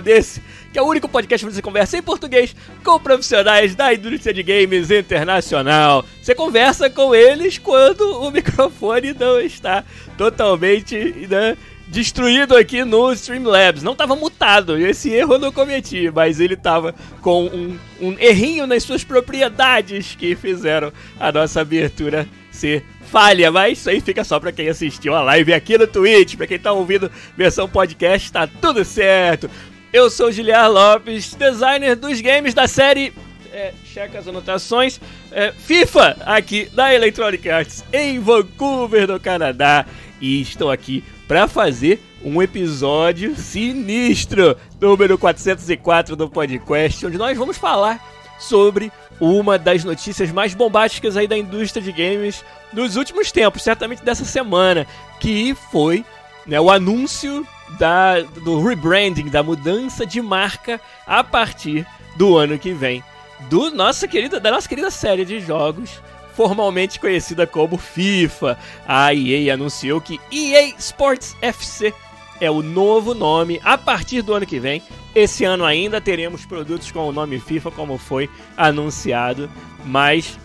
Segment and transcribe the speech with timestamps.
[0.00, 0.40] Desse
[0.72, 2.54] que é o único podcast onde você conversa em português
[2.84, 6.04] com profissionais da indústria de games internacional.
[6.22, 9.84] Você conversa com eles quando o microfone não está
[10.16, 11.56] totalmente né,
[11.88, 13.82] destruído aqui no Streamlabs.
[13.82, 18.66] Não estava mutado, esse erro eu não cometi, mas ele estava com um, um errinho
[18.66, 24.38] nas suas propriedades que fizeram a nossa abertura ser falha, mas isso aí fica só
[24.38, 28.46] pra quem assistiu a live aqui no Twitch, pra quem tá ouvindo versão podcast, tá
[28.46, 29.50] tudo certo.
[29.92, 33.12] Eu sou Giliar Lopes, designer dos games da série
[33.52, 35.00] é, checa as anotações.
[35.32, 39.84] É, FIFA, aqui da Electronic Arts, em Vancouver, no Canadá.
[40.20, 47.56] E estou aqui para fazer um episódio sinistro, número 404 do podcast, onde nós vamos
[47.56, 48.00] falar
[48.38, 54.04] sobre uma das notícias mais bombásticas aí da indústria de games nos últimos tempos, certamente
[54.04, 54.86] dessa semana,
[55.18, 56.04] que foi
[56.46, 57.44] né, o anúncio
[57.78, 63.02] da, do rebranding, da mudança de marca a partir do ano que vem
[63.48, 66.00] do nossa querida, da nossa querida série de jogos
[66.34, 68.58] formalmente conhecida como FIFA.
[68.86, 71.92] A EA anunciou que EA Sports FC
[72.40, 74.82] é o novo nome a partir do ano que vem.
[75.14, 79.50] Esse ano ainda teremos produtos com o nome FIFA, como foi anunciado,
[79.84, 80.38] mas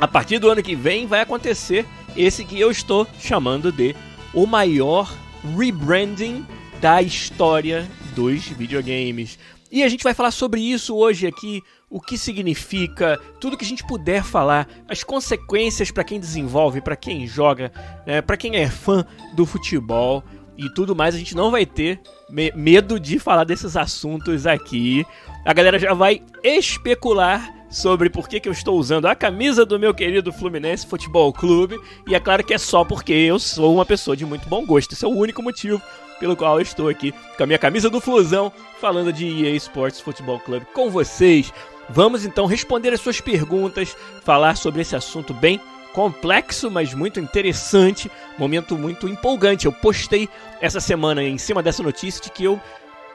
[0.00, 1.84] a partir do ano que vem vai acontecer
[2.16, 3.94] esse que eu estou chamando de
[4.32, 5.12] o maior
[5.58, 6.46] rebranding
[6.84, 9.38] da história dos videogames.
[9.72, 13.66] E a gente vai falar sobre isso hoje aqui o que significa, tudo que a
[13.66, 17.72] gente puder falar, as consequências para quem desenvolve, para quem joga,
[18.06, 19.02] né, para quem é fã
[19.32, 20.22] do futebol
[20.58, 21.14] e tudo mais.
[21.14, 25.06] A gente não vai ter me medo de falar desses assuntos aqui.
[25.42, 29.80] A galera já vai especular sobre por que, que eu estou usando a camisa do
[29.80, 31.80] meu querido Fluminense Futebol Clube.
[32.06, 34.92] E é claro que é só porque eu sou uma pessoa de muito bom gosto.
[34.92, 35.80] Esse é o único motivo
[36.18, 40.00] pelo qual eu estou aqui com a minha camisa do Flusão, falando de EA Sports
[40.00, 41.52] Futebol Clube com vocês.
[41.88, 45.60] Vamos então responder as suas perguntas, falar sobre esse assunto bem
[45.92, 49.66] complexo, mas muito interessante, momento muito empolgante.
[49.66, 50.28] Eu postei
[50.60, 52.60] essa semana em cima dessa notícia de que eu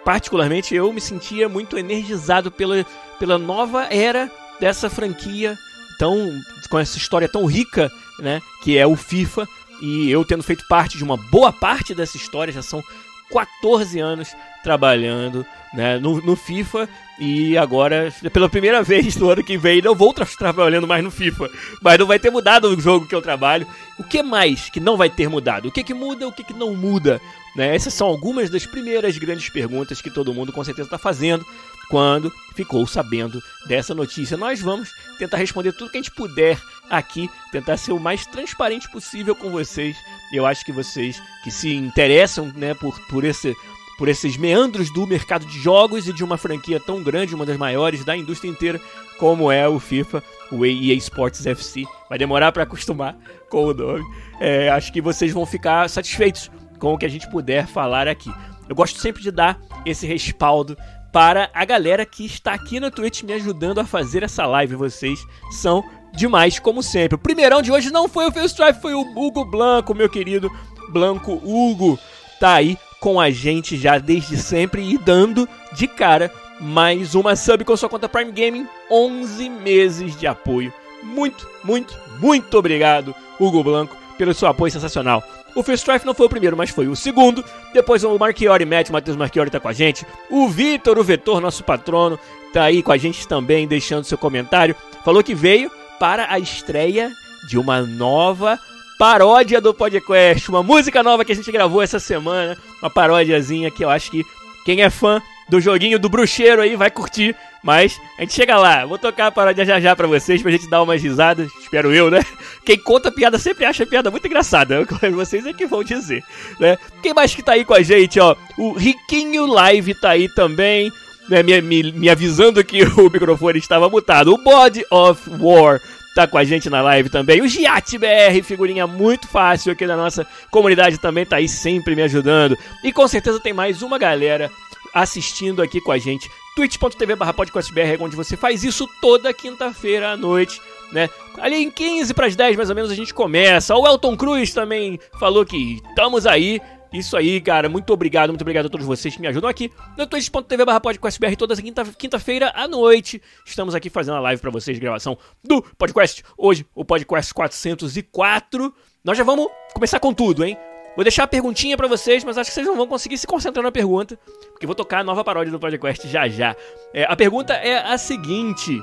[0.06, 2.86] particularmente eu me sentia muito energizado pela,
[3.20, 5.58] pela nova era dessa franquia
[6.00, 6.32] tão
[6.70, 9.48] com essa história tão rica, né, que é o FIFA,
[9.82, 12.84] e eu tendo feito parte de uma boa parte dessa história, já são
[13.32, 19.58] 14 anos trabalhando né, no, no, FIFA e agora, pela primeira vez no ano que
[19.58, 21.50] vem, não vou trabalhando mais no FIFA,
[21.82, 23.68] mas não vai ter mudado o jogo que eu trabalho.
[23.98, 25.68] O que mais que não vai ter mudado?
[25.68, 27.22] O que, que muda, o que, que não muda?
[27.56, 27.76] Né?
[27.76, 31.46] Essas são algumas das primeiras grandes perguntas que todo mundo com certeza está fazendo
[31.90, 34.38] quando ficou sabendo dessa notícia.
[34.38, 38.90] Nós vamos tentar responder tudo que a gente puder aqui, tentar ser o mais transparente
[38.90, 39.98] possível com vocês.
[40.32, 43.56] Eu acho que vocês que se interessam né, por, por esse
[43.98, 47.58] por esses meandros do mercado de jogos e de uma franquia tão grande, uma das
[47.58, 48.80] maiores da indústria inteira,
[49.20, 51.84] como é o FIFA, o EA Sports FC.
[52.08, 53.18] Vai demorar para acostumar
[53.50, 54.06] com o nome.
[54.40, 58.32] É, acho que vocês vão ficar satisfeitos com o que a gente puder falar aqui.
[58.70, 60.78] Eu gosto sempre de dar esse respaldo
[61.12, 64.76] para a galera que está aqui no Twitch me ajudando a fazer essa live.
[64.76, 65.84] Vocês são
[66.14, 67.16] demais, como sempre.
[67.16, 70.52] O primeirão de hoje não foi o Phil Strife, foi o Hugo Blanco, meu querido
[70.90, 72.00] Blanco Hugo.
[72.40, 77.64] Tá aí com a gente já desde sempre e dando de cara mais uma sub
[77.64, 80.74] com sua conta Prime Gaming, 11 meses de apoio.
[81.02, 85.24] Muito, muito, muito obrigado, Hugo Blanco, pelo seu apoio sensacional.
[85.56, 87.44] O First Strife não foi o primeiro, mas foi o segundo.
[87.74, 90.06] Depois o Marchiori Matt, o Matheus Marchiori tá com a gente.
[90.30, 92.20] O Vitor, o Vetor, nosso patrono,
[92.54, 94.76] tá aí com a gente também, deixando seu comentário.
[95.04, 97.12] Falou que veio para a estreia
[97.48, 98.60] de uma nova
[98.98, 103.84] paródia do podcast, uma música nova que a gente gravou essa semana, uma paródiazinha que
[103.84, 104.26] eu acho que
[104.66, 107.36] quem é fã do joguinho do bruxeiro aí, vai curtir.
[107.62, 110.70] Mas a gente chega lá, vou tocar a paródia já já pra vocês, pra gente
[110.70, 112.24] dar umas risadas, espero eu, né?
[112.64, 116.24] Quem conta piada sempre acha piada muito engraçada, vocês é que vão dizer,
[116.58, 116.78] né?
[117.04, 118.36] Quem mais que tá aí com a gente, ó?
[118.58, 120.90] O Riquinho Live tá aí também,
[121.28, 121.44] né?
[121.44, 124.34] Me, me, me avisando que o microfone estava mutado.
[124.34, 125.82] O Body of War
[126.16, 127.42] tá com a gente na live também.
[127.42, 132.02] O Giat BR, figurinha muito fácil aqui da nossa comunidade também tá aí sempre me
[132.02, 132.58] ajudando.
[132.84, 134.50] E com certeza tem mais uma galera
[134.94, 136.30] assistindo aqui com a gente.
[136.56, 140.62] twitch.tv barra podcastbr, onde você faz isso toda quinta-feira à noite.
[140.92, 141.10] Né?
[141.38, 143.76] Ali em 15 para as 10 mais ou menos a gente começa.
[143.76, 146.62] O Elton Cruz também falou que estamos aí.
[146.92, 147.70] Isso aí, cara.
[147.70, 151.36] Muito obrigado, muito obrigado a todos vocês que me ajudam aqui no twitch.tv barra podcastbr
[151.36, 153.22] toda quinta-feira quinta à noite.
[153.46, 156.24] Estamos aqui fazendo a live para vocês gravação do podcast.
[156.38, 158.74] Hoje, o podcast 404.
[159.04, 160.58] Nós já vamos começar com tudo, hein?
[161.00, 163.64] Vou deixar a perguntinha para vocês, mas acho que vocês não vão conseguir se concentrar
[163.64, 164.20] na pergunta,
[164.52, 166.54] porque vou tocar a nova paródia do podcast já já.
[166.94, 168.78] É, a pergunta é a seguinte,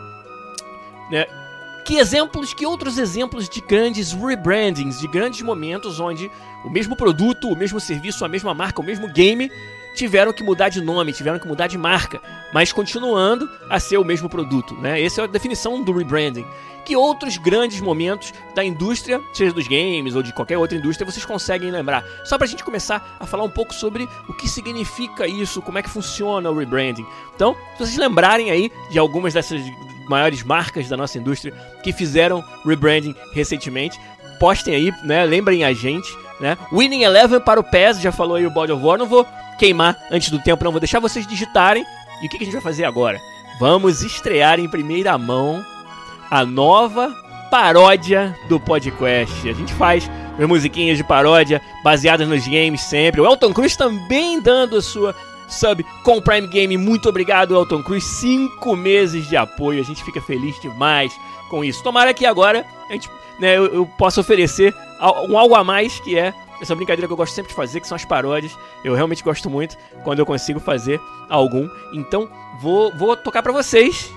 [1.11, 1.27] né?
[1.85, 6.31] Que exemplos, que outros exemplos de grandes rebrandings, de grandes momentos onde
[6.65, 9.51] o mesmo produto, o mesmo serviço, a mesma marca, o mesmo game
[9.95, 12.19] tiveram que mudar de nome, tiveram que mudar de marca,
[12.51, 15.03] mas continuando a ser o mesmo produto, né?
[15.03, 16.47] Essa é a definição do rebranding.
[16.87, 21.25] Que outros grandes momentos da indústria, seja dos games ou de qualquer outra indústria, vocês
[21.25, 22.05] conseguem lembrar?
[22.25, 25.83] Só pra gente começar a falar um pouco sobre o que significa isso, como é
[25.83, 27.05] que funciona o rebranding.
[27.35, 29.61] Então, se vocês lembrarem aí de algumas dessas
[30.09, 31.53] maiores marcas da nossa indústria
[31.83, 34.01] que fizeram rebranding recentemente,
[34.39, 35.25] postem aí, né?
[35.25, 36.09] Lembrem a gente,
[36.41, 36.57] né?
[36.73, 39.27] Winning Eleven para o PES, já falou aí o Body of War, não vou
[39.59, 41.85] queimar antes do tempo, não vou deixar vocês digitarem.
[42.23, 43.21] E o que a gente vai fazer agora?
[43.59, 45.65] Vamos estrear em primeira mão
[46.31, 47.15] a nova
[47.51, 49.49] paródia do podcast.
[49.49, 53.21] A gente faz as musiquinhas de paródia baseadas nos games sempre.
[53.21, 55.15] O Elton Cruz também dando a sua
[55.49, 56.77] sub com o Prime Game.
[56.77, 58.05] Muito obrigado, Elton Cruz.
[58.05, 59.81] Cinco meses de apoio.
[59.81, 61.13] A gente fica feliz demais
[61.49, 61.83] com isso.
[61.83, 63.09] Tomara que agora a gente,
[63.39, 64.75] né, eu, eu possa oferecer
[65.29, 67.87] um algo a mais que é essa brincadeira que eu gosto sempre de fazer, que
[67.89, 68.57] são as paródias.
[68.85, 71.69] Eu realmente gosto muito quando eu consigo fazer algum.
[71.93, 72.29] Então,
[72.61, 74.11] vou, vou tocar para vocês,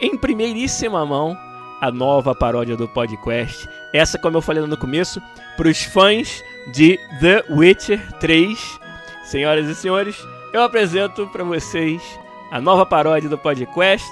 [0.00, 1.36] em primeiríssima mão,
[1.80, 3.68] a nova paródia do podcast.
[3.92, 5.20] Essa, como eu falei no começo,
[5.56, 8.80] para os fãs de The Witcher 3.
[9.24, 10.16] Senhoras e senhores,
[10.52, 12.02] eu apresento para vocês
[12.50, 14.10] a nova paródia do podcast,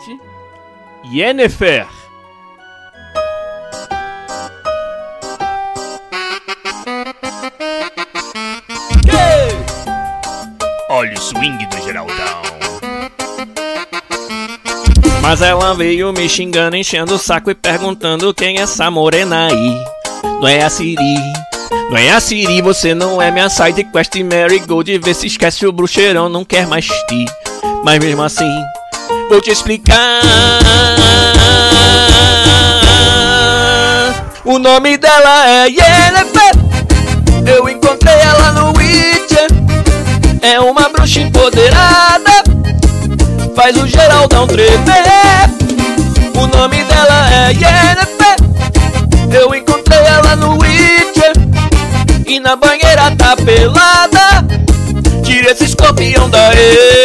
[1.13, 1.87] Yennefer.
[10.89, 12.44] Olha o swing do Geraldão.
[15.27, 19.83] Mas ela veio me xingando, enchendo o saco e perguntando quem é essa morena aí.
[20.23, 21.17] Não é a Siri,
[21.91, 24.99] não é a Siri, você não é minha side quest Mary Gold.
[24.99, 27.25] Vê se esquece o bruxeirão, não quer mais ti.
[27.83, 28.51] Mas mesmo assim,
[29.31, 30.21] vou te explicar.
[34.45, 36.53] O nome dela é Yennefer.
[37.47, 39.49] Eu encontrei ela no Witcher.
[40.43, 42.54] É uma bruxa empoderada
[43.55, 44.75] Faz o Geraldão tremer.
[46.37, 48.37] O nome dela é Yennefer
[49.33, 51.33] Eu encontrei ela no Witcher.
[52.27, 54.45] E na banheira tá pelada.
[55.23, 57.04] Tira esse escorpião daí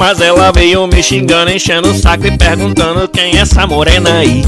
[0.00, 4.42] Mas ela veio me xingando, enchendo o saco e perguntando quem é essa morena aí.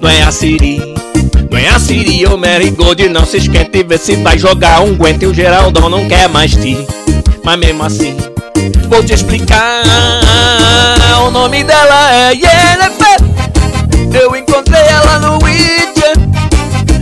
[0.00, 0.78] Não é a Siri,
[1.50, 4.94] não é a Siri ou Mary Gold, não se esquente, vê se vai jogar um
[4.94, 6.86] guente e o Geraldão não quer mais ti.
[7.42, 8.16] Mas mesmo assim,
[8.88, 9.82] vou te explicar.
[11.26, 14.22] O nome dela é Yennefer.
[14.22, 16.14] Eu encontrei ela no Witcher.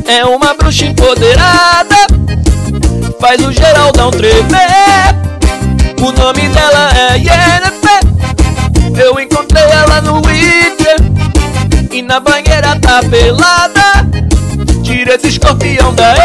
[0.06, 1.96] É uma bruxa empoderada.
[3.20, 5.33] Faz o Geraldão tremer.
[6.04, 8.00] O nome dela é Yennefer.
[9.02, 10.96] Eu encontrei ela no Witcher
[11.90, 14.06] E na banheira tá pelada.
[14.82, 16.18] Tira esse escorpião daí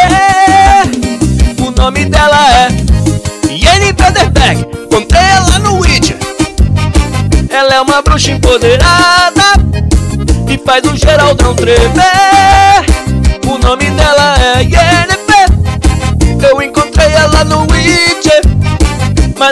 [1.66, 2.68] O nome dela é
[3.50, 6.18] Yennefer Derberg Encontrei ela no Witcher
[7.50, 9.46] Ela é uma bruxa empoderada.
[10.50, 12.84] E faz o Geraldão tremer.
[13.48, 15.29] O nome dela é Yennefer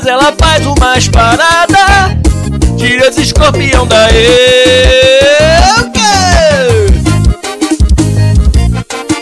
[0.08, 2.18] ela faz umas paradas
[2.78, 4.28] Tira esse escorpião daí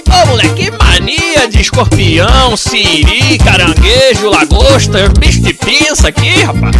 [0.07, 6.75] Ô oh, moleque, mania de escorpião, siri, caranguejo, lagosta, bicho de pinça aqui, rapaz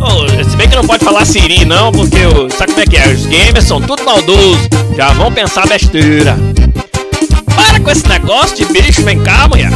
[0.00, 2.96] Oh, se bem que não pode falar Siri não, porque o, sabe como é que
[2.96, 3.08] é?
[3.08, 6.38] Os gamers são tudo maldosos, já vão pensar besteira.
[7.56, 9.72] Para com esse negócio de bicho, vem cá, mulher.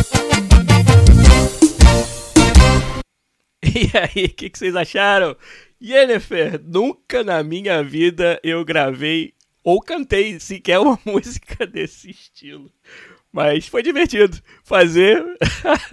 [3.75, 5.37] E aí, o que, que vocês acharam?
[5.83, 12.71] Yennefer, nunca na minha vida eu gravei ou cantei sequer uma música desse estilo.
[13.33, 15.25] Mas foi divertido fazer.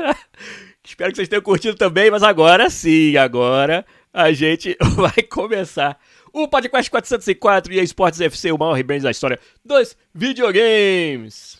[0.84, 6.00] Espero que vocês tenham curtido também, mas agora sim, agora a gente vai começar
[6.34, 11.58] o Podcast 404 e a Esportes FC, o maior rebrand da história dos videogames.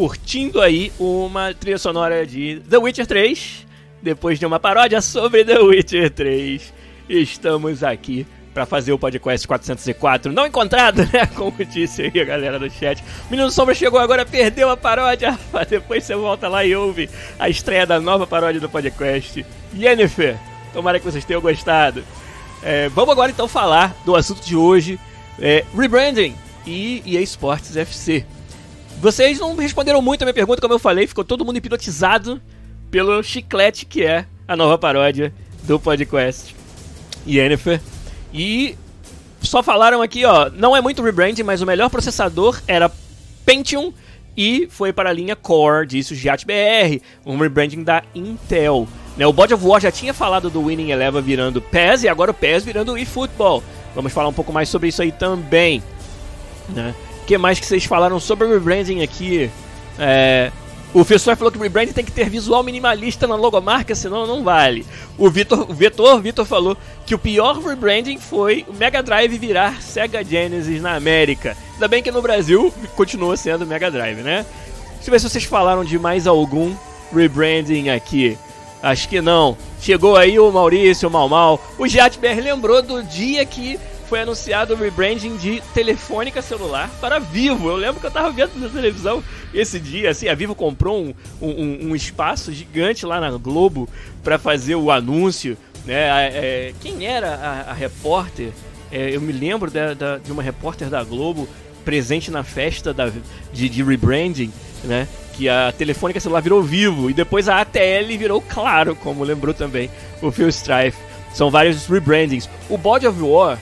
[0.00, 3.66] Curtindo aí uma trilha sonora de The Witcher 3,
[4.00, 6.72] depois de uma paródia sobre The Witcher 3,
[7.06, 11.26] estamos aqui para fazer o podcast 404 não encontrado, né?
[11.36, 13.04] Como disse aí a galera do chat.
[13.30, 15.38] Menino Sombra chegou agora, perdeu a paródia.
[15.68, 19.44] Depois você volta lá e ouve a estreia da nova paródia do podcast.
[19.76, 20.38] Yennefer,
[20.72, 22.02] tomara que vocês tenham gostado.
[22.62, 24.98] É, vamos agora então falar do assunto de hoje:
[25.38, 26.34] é, rebranding
[26.66, 28.24] e EA Sports FC.
[29.00, 32.40] Vocês não responderam muito a minha pergunta, como eu falei, ficou todo mundo hipnotizado
[32.90, 36.54] pelo chiclete que é a nova paródia do podcast
[37.26, 37.80] Yennefer.
[38.30, 38.76] E
[39.40, 42.92] só falaram aqui, ó, não é muito rebranding, mas o melhor processador era
[43.46, 43.90] Pentium
[44.36, 48.86] e foi para a linha Core, disse o Giat BR, um rebranding da Intel.
[49.16, 52.32] Né, o Body of War já tinha falado do Winning Eleven virando PES e agora
[52.32, 53.62] o PES virando eFootball.
[53.94, 55.82] Vamos falar um pouco mais sobre isso aí também.
[56.68, 56.94] Né?
[57.30, 59.48] Que mais que vocês falaram sobre o rebranding aqui?
[59.96, 60.50] É,
[60.92, 64.42] o Fessor falou que o rebranding tem que ter visual minimalista na logomarca, senão não
[64.42, 64.84] vale.
[65.16, 69.80] O Vitor, o Vitor, Vitor falou que o pior rebranding foi o Mega Drive virar
[69.80, 71.56] Sega Genesis na América.
[71.74, 74.44] Ainda bem que no Brasil continua sendo Mega Drive, né?
[74.96, 76.74] Deixa eu ver se vocês falaram de mais algum
[77.14, 78.36] rebranding aqui.
[78.82, 79.56] Acho que não.
[79.80, 81.64] Chegou aí o Maurício, o Mal Mal.
[81.78, 83.78] O Jatber lembrou do dia que
[84.10, 87.68] foi anunciado o rebranding de telefônica celular para Vivo.
[87.68, 89.22] Eu lembro que eu tava vendo na televisão
[89.54, 93.88] esse dia, assim, a Vivo comprou um, um, um espaço gigante lá na Globo
[94.24, 96.28] para fazer o anúncio, né?
[96.34, 98.50] É, quem era a, a repórter?
[98.90, 101.48] É, eu me lembro da, da, de uma repórter da Globo
[101.84, 103.12] presente na festa da,
[103.52, 104.52] de, de rebranding,
[104.82, 105.06] né?
[105.34, 109.88] Que a telefônica celular virou Vivo e depois a ATL virou Claro, como lembrou também
[110.20, 110.98] o Phil Strife.
[111.32, 112.50] São vários rebrandings.
[112.68, 113.56] O Body of War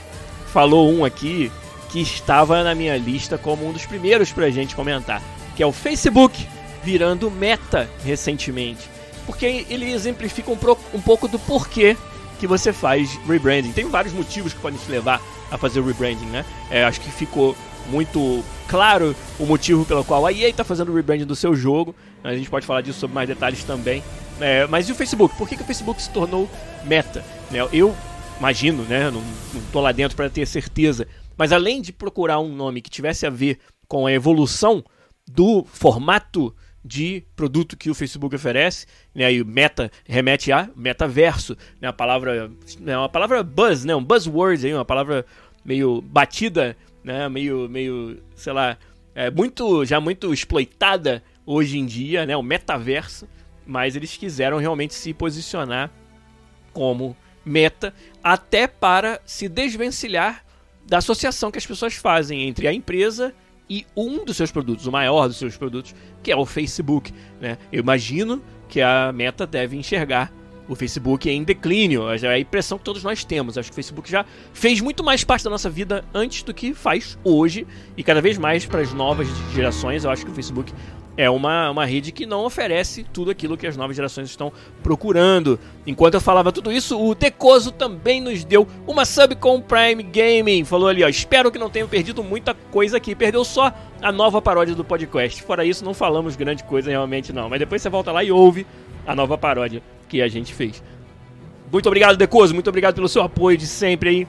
[0.52, 1.50] falou um aqui
[1.90, 5.22] que estava na minha lista como um dos primeiros pra gente comentar,
[5.56, 6.46] que é o Facebook
[6.82, 8.88] virando meta recentemente.
[9.26, 11.96] Porque ele exemplifica um, pro, um pouco do porquê
[12.38, 13.72] que você faz rebranding.
[13.72, 16.44] Tem vários motivos que podem te levar a fazer o rebranding, né?
[16.70, 17.56] É, acho que ficou
[17.88, 21.94] muito claro o motivo pelo qual a EA está fazendo o rebranding do seu jogo.
[22.22, 24.02] A gente pode falar disso sobre mais detalhes também.
[24.40, 25.34] É, mas e o Facebook?
[25.36, 26.48] Por que, que o Facebook se tornou
[26.84, 27.24] meta?
[27.50, 27.94] Né, eu
[28.38, 29.10] imagino, né?
[29.10, 31.06] Não, não tô lá dentro para ter certeza.
[31.36, 34.84] Mas além de procurar um nome que tivesse a ver com a evolução
[35.30, 36.54] do formato
[36.84, 39.32] de produto que o Facebook oferece, né?
[39.32, 41.88] E meta remete a metaverso, né?
[41.88, 42.96] A palavra, né?
[42.96, 43.94] Uma palavra buzz, né?
[43.94, 45.26] Um buzzword aí, uma palavra
[45.64, 47.28] meio batida, né?
[47.28, 48.78] Meio, meio, sei lá,
[49.14, 52.36] é muito, já muito exploitada hoje em dia, né?
[52.36, 53.28] O metaverso,
[53.66, 55.90] mas eles quiseram realmente se posicionar
[56.72, 57.16] como
[57.48, 60.44] meta, até para se desvencilhar
[60.86, 63.34] da associação que as pessoas fazem entre a empresa
[63.68, 67.12] e um dos seus produtos, o maior dos seus produtos, que é o Facebook.
[67.40, 67.58] Né?
[67.70, 70.32] Eu imagino que a Meta deve enxergar
[70.68, 72.04] o Facebook em declínio.
[72.10, 73.56] É a impressão que todos nós temos.
[73.56, 76.74] Acho que o Facebook já fez muito mais parte da nossa vida antes do que
[76.74, 77.66] faz hoje.
[77.96, 80.72] E cada vez mais para as novas gerações, eu acho que o Facebook
[81.18, 84.52] é uma, uma rede que não oferece tudo aquilo que as novas gerações estão
[84.84, 85.58] procurando.
[85.84, 90.64] Enquanto eu falava tudo isso, o Decoso também nos deu uma sub com Prime Gaming.
[90.64, 93.16] Falou ali, ó, espero que não tenham perdido muita coisa aqui.
[93.16, 95.42] Perdeu só a nova paródia do podcast.
[95.42, 97.48] Fora isso, não falamos grande coisa realmente não.
[97.48, 98.64] Mas depois você volta lá e ouve
[99.04, 100.80] a nova paródia que a gente fez.
[101.72, 102.54] Muito obrigado, Decoso.
[102.54, 104.28] Muito obrigado pelo seu apoio de sempre aí.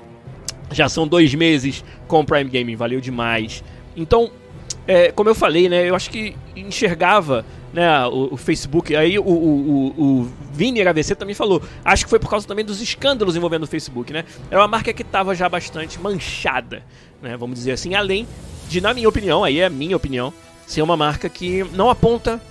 [0.72, 2.75] Já são dois meses com o Prime Gaming.
[2.75, 3.63] Valeu demais.
[3.96, 4.31] Então,
[4.88, 9.24] é, como eu falei, né, eu acho que enxergava né, o, o Facebook, aí o,
[9.24, 13.63] o, o, Vini HVC também falou, acho que foi por causa também dos escândalos envolvendo
[13.63, 14.25] o Facebook, né?
[14.50, 16.83] Era uma marca que estava já bastante manchada,
[17.21, 18.27] né, vamos dizer assim, além
[18.67, 20.33] de, na minha opinião, aí é a minha opinião,
[20.65, 22.41] ser uma marca que não aponta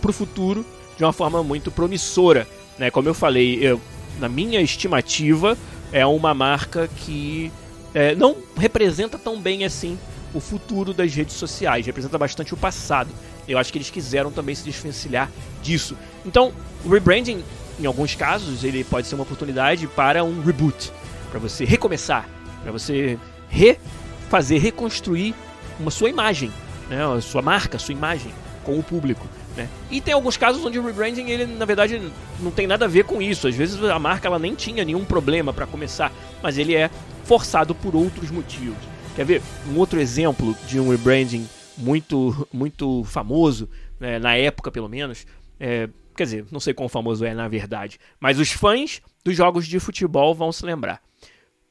[0.00, 0.64] para o futuro
[0.96, 2.46] de uma forma muito promissora.
[2.78, 2.90] Né?
[2.90, 3.80] Como eu falei, eu,
[4.18, 5.58] na minha estimativa,
[5.92, 7.52] é uma marca que
[7.94, 9.98] é, não representa tão bem assim
[10.36, 13.10] o futuro das redes sociais, representa bastante o passado.
[13.48, 15.30] Eu acho que eles quiseram também se desvencilhar
[15.62, 15.96] disso.
[16.24, 16.52] Então,
[16.84, 17.42] o rebranding,
[17.80, 20.92] em alguns casos, ele pode ser uma oportunidade para um reboot,
[21.30, 22.28] para você recomeçar,
[22.62, 25.34] para você refazer, reconstruir
[25.78, 26.52] uma sua imagem,
[26.88, 28.32] né, a sua marca, a sua imagem
[28.64, 29.26] com o público.
[29.56, 29.68] Né?
[29.90, 33.04] E tem alguns casos onde o rebranding, ele na verdade não tem nada a ver
[33.04, 33.48] com isso.
[33.48, 36.12] Às vezes a marca ela nem tinha nenhum problema para começar,
[36.42, 36.90] mas ele é
[37.24, 38.95] forçado por outros motivos.
[39.16, 43.66] Quer ver um outro exemplo de um rebranding muito, muito famoso,
[43.98, 45.26] né, na época pelo menos?
[45.58, 49.66] É, quer dizer, não sei quão famoso é na verdade, mas os fãs dos jogos
[49.66, 51.00] de futebol vão se lembrar.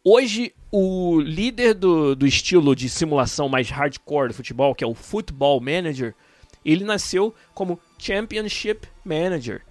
[0.03, 4.95] Hoje, o líder do, do estilo de simulação mais hardcore do futebol, que é o
[4.95, 6.15] Football Manager,
[6.65, 9.61] ele nasceu como Championship Manager.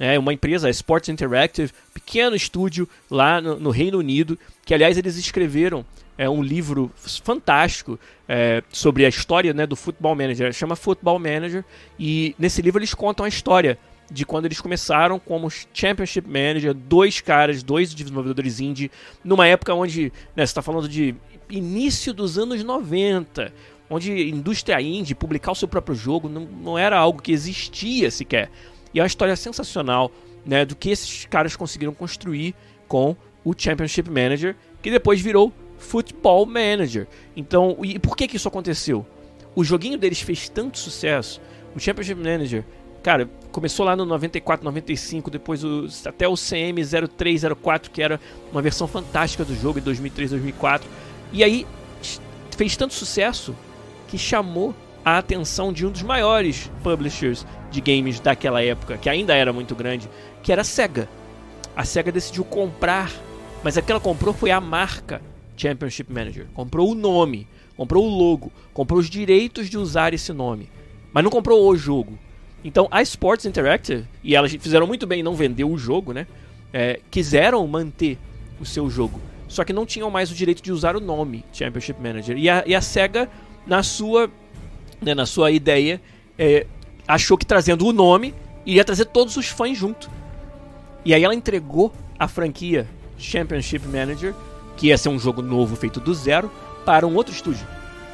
[0.00, 4.98] É uma empresa, a Sports Interactive, pequeno estúdio lá no, no Reino Unido, que aliás
[4.98, 5.86] eles escreveram
[6.20, 7.98] é, um livro fantástico
[8.28, 10.52] é, sobre a história né, do Football Manager.
[10.52, 11.64] Chama Football Manager
[11.98, 13.78] e nesse livro eles contam a história
[14.12, 18.90] de quando eles começaram como Championship Manager, dois caras, dois desenvolvedores indie,
[19.24, 21.14] numa época onde né, você está falando de
[21.48, 23.50] início dos anos 90,
[23.88, 28.50] onde indústria indie, publicar o seu próprio jogo, não, não era algo que existia sequer.
[28.92, 30.12] E é uma história sensacional
[30.44, 32.54] né, do que esses caras conseguiram construir
[32.86, 35.50] com o Championship Manager, que depois virou
[35.80, 37.08] Football Manager.
[37.34, 39.04] Então, e por que, que isso aconteceu?
[39.54, 41.40] O joguinho deles fez tanto sucesso,
[41.74, 42.64] o Championship Manager,
[43.02, 48.20] cara, começou lá no 94, 95, depois o, até o CM 0304, que era
[48.52, 50.88] uma versão fantástica do jogo em 2003, 2004.
[51.32, 51.66] E aí
[52.56, 53.56] fez tanto sucesso
[54.06, 59.34] que chamou a atenção de um dos maiores publishers de games daquela época, que ainda
[59.34, 60.08] era muito grande,
[60.42, 61.08] que era a Sega.
[61.74, 63.10] A Sega decidiu comprar,
[63.64, 65.22] mas a que ela comprou foi a marca
[65.60, 66.46] Championship Manager.
[66.54, 70.70] Comprou o nome, comprou o logo, comprou os direitos de usar esse nome,
[71.12, 72.18] mas não comprou o jogo.
[72.64, 76.26] Então a Sports Interactive, e elas fizeram muito bem não vender o jogo, né?
[76.72, 78.16] É, quiseram manter
[78.60, 82.00] o seu jogo, só que não tinham mais o direito de usar o nome Championship
[82.00, 82.38] Manager.
[82.38, 83.28] E a, e a SEGA
[83.66, 84.30] na sua,
[85.02, 86.00] né, na sua ideia,
[86.38, 86.66] é,
[87.06, 90.10] achou que trazendo o nome iria trazer todos os fãs junto.
[91.04, 92.86] E aí ela entregou a franquia
[93.18, 94.34] Championship Manager,
[94.80, 96.50] que ia ser um jogo novo feito do zero,
[96.86, 97.66] para um outro estúdio,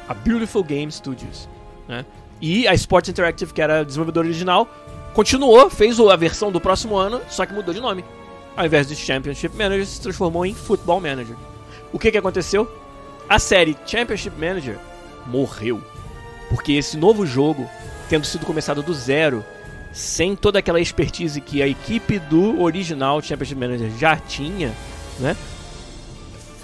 [0.05, 1.47] a Beautiful Game Studios.
[1.87, 2.05] Né?
[2.41, 4.67] E a Sports Interactive, que era a desenvolvedora original,
[5.13, 8.03] continuou, fez a versão do próximo ano, só que mudou de nome.
[8.57, 11.37] Ao invés de Championship Manager, se transformou em Football Manager.
[11.93, 12.69] O que, que aconteceu?
[13.29, 14.77] A série Championship Manager
[15.25, 15.81] morreu.
[16.49, 17.65] Porque esse novo jogo,
[18.09, 19.41] tendo sido começado do zero,
[19.93, 24.73] sem toda aquela expertise que a equipe do original Championship Manager já tinha,
[25.17, 25.37] né?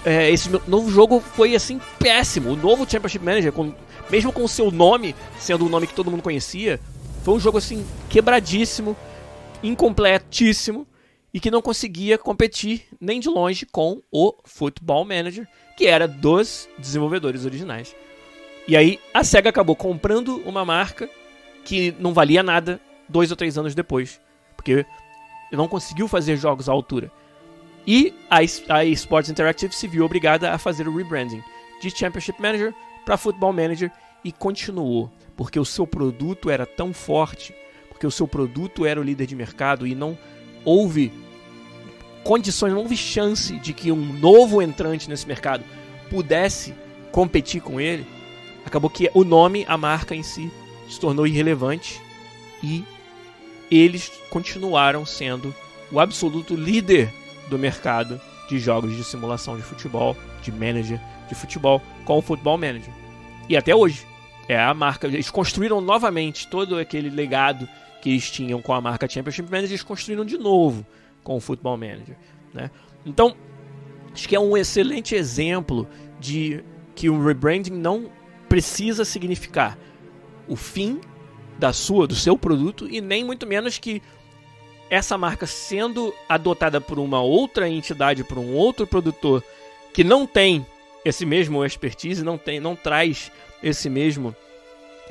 [0.04, 2.50] É, esse novo jogo foi assim péssimo.
[2.50, 3.74] O novo Championship Manager, com,
[4.10, 6.78] mesmo com o seu nome sendo o nome que todo mundo conhecia,
[7.22, 8.96] foi um jogo assim quebradíssimo,
[9.62, 10.86] incompletíssimo
[11.32, 16.68] e que não conseguia competir nem de longe com o Football Manager, que era dos
[16.78, 17.96] desenvolvedores originais.
[18.68, 21.08] E aí a SEGA acabou comprando uma marca
[21.64, 24.20] que não valia nada dois ou três anos depois.
[24.54, 24.86] Porque
[25.50, 27.10] não conseguiu fazer jogos à altura.
[27.86, 31.42] E a, a Sports Interactive se viu obrigada a fazer o rebranding
[31.80, 33.90] de Championship Manager para Football Manager
[34.24, 35.10] e continuou.
[35.36, 37.54] Porque o seu produto era tão forte,
[37.88, 40.16] porque o seu produto era o líder de mercado e não
[40.64, 41.12] houve
[42.22, 45.62] condições, não houve chance de que um novo entrante nesse mercado
[46.08, 46.74] pudesse
[47.12, 48.06] competir com ele
[48.64, 50.50] acabou que o nome, a marca em si,
[50.88, 52.00] se tornou irrelevante
[52.62, 52.84] e
[53.70, 55.54] eles continuaram sendo
[55.90, 57.12] o absoluto líder
[57.54, 62.58] do mercado de jogos de simulação de futebol, de manager de futebol, com o Football
[62.58, 62.92] Manager.
[63.48, 64.04] E até hoje
[64.48, 65.06] é a marca.
[65.06, 67.68] Eles construíram novamente todo aquele legado
[68.02, 70.84] que eles tinham com a marca Championship Manager, eles construíram de novo
[71.22, 72.16] com o Football Manager.
[72.52, 72.70] Né?
[73.06, 73.34] Então,
[74.12, 75.88] acho que é um excelente exemplo
[76.20, 76.62] de
[76.94, 78.10] que o rebranding não
[78.48, 79.78] precisa significar
[80.46, 81.00] o fim
[81.58, 84.02] da sua, do seu produto e nem muito menos que
[84.90, 89.42] essa marca sendo adotada por uma outra entidade, por um outro produtor
[89.92, 90.66] que não tem
[91.04, 93.30] esse mesmo expertise, não tem, não traz
[93.62, 94.34] esse mesmo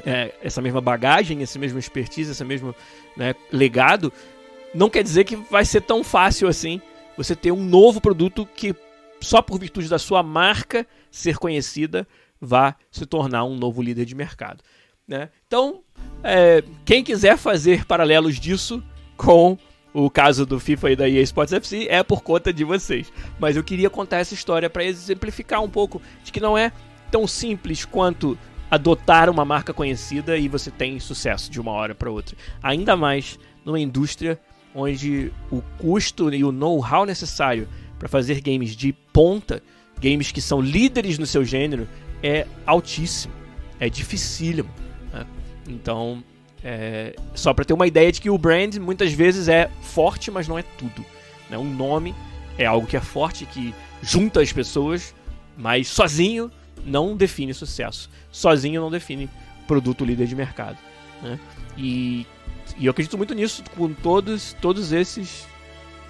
[0.05, 2.75] é, essa mesma bagagem, esse mesmo expertise, esse mesmo
[3.15, 4.11] né, legado,
[4.73, 6.81] não quer dizer que vai ser tão fácil assim
[7.15, 8.75] você ter um novo produto que
[9.21, 12.07] só por virtude da sua marca ser conhecida
[12.41, 14.63] vá se tornar um novo líder de mercado.
[15.07, 15.29] Né?
[15.47, 15.81] Então,
[16.23, 18.83] é, quem quiser fazer paralelos disso
[19.23, 19.57] com
[19.93, 23.11] o caso do FIFA e da EA Sports FC é por conta de vocês.
[23.39, 26.73] Mas eu queria contar essa história para exemplificar um pouco de que não é
[27.09, 28.37] tão simples quanto
[28.69, 32.35] adotar uma marca conhecida e você tem sucesso de uma hora para outra.
[32.61, 34.37] Ainda mais numa indústria
[34.75, 39.63] onde o custo e o know-how necessário para fazer games de ponta,
[40.01, 41.87] games que são líderes no seu gênero,
[42.21, 43.33] é altíssimo,
[43.79, 44.69] é dificílimo.
[45.13, 45.25] Né?
[45.69, 46.23] Então,
[46.63, 50.47] é, só para ter uma ideia de que o brand muitas vezes é forte, mas
[50.47, 51.05] não é tudo.
[51.49, 51.57] Né?
[51.57, 52.15] Um nome
[52.57, 55.13] é algo que é forte, que junta as pessoas,
[55.57, 56.49] mas sozinho
[56.85, 58.09] não define sucesso.
[58.31, 59.29] Sozinho não define
[59.67, 60.77] produto líder de mercado.
[61.21, 61.39] Né?
[61.77, 62.25] E,
[62.77, 65.47] e eu acredito muito nisso com todos, todos esses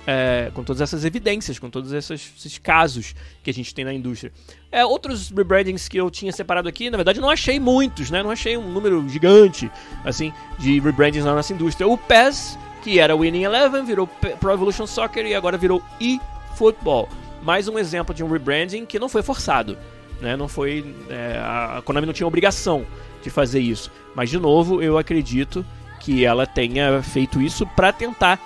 [0.06, 3.94] é, com todas essas evidências, com todos esses, esses, casos que a gente tem na
[3.94, 4.32] indústria.
[4.72, 8.22] É, outros rebrandings que eu tinha separado aqui, na verdade, não achei muitos, né?
[8.22, 9.72] Não achei um número gigante,
[10.04, 11.88] assim, de rebrandings na nossa indústria.
[11.88, 17.08] O PES, que era Winning Eleven, virou Pro Evolution Soccer e agora virou eFootball.
[17.42, 19.78] Mais um exemplo de um rebranding que não foi forçado,
[20.20, 20.36] né?
[20.36, 20.96] Não foi...
[21.10, 22.86] É, a Konami não tinha obrigação
[23.22, 23.92] de fazer isso.
[24.16, 25.66] Mas, de novo, eu acredito
[26.00, 28.40] que ela tenha feito isso para tentar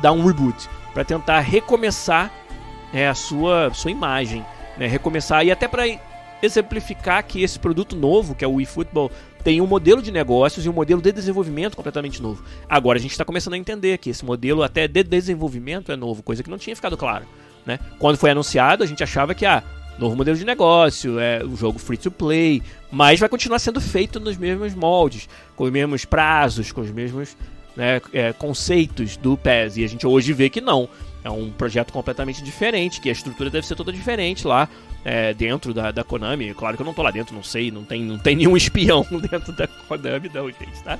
[0.00, 2.30] dar um reboot para tentar recomeçar
[2.92, 4.44] né, a sua, sua imagem,
[4.76, 5.84] né, recomeçar e até para
[6.42, 9.10] exemplificar que esse produto novo, que é o eFootball,
[9.42, 12.44] tem um modelo de negócios e um modelo de desenvolvimento completamente novo.
[12.68, 16.22] Agora a gente está começando a entender que esse modelo até de desenvolvimento é novo,
[16.22, 17.26] coisa que não tinha ficado claro.
[17.64, 17.78] Né?
[17.98, 19.62] Quando foi anunciado, a gente achava que ah,
[19.98, 24.18] novo modelo de negócio, é o jogo free to play, mas vai continuar sendo feito
[24.20, 27.36] nos mesmos moldes, com os mesmos prazos, com os mesmos
[27.76, 29.76] né, é, conceitos do PES.
[29.76, 30.88] E a gente hoje vê que não.
[31.24, 34.68] É um projeto completamente diferente, que a estrutura deve ser toda diferente lá
[35.04, 36.52] é, dentro da, da Konami.
[36.54, 39.06] Claro que eu não tô lá dentro, não sei, não tem, não tem nenhum espião
[39.30, 40.98] dentro da Konami, não, gente, tá?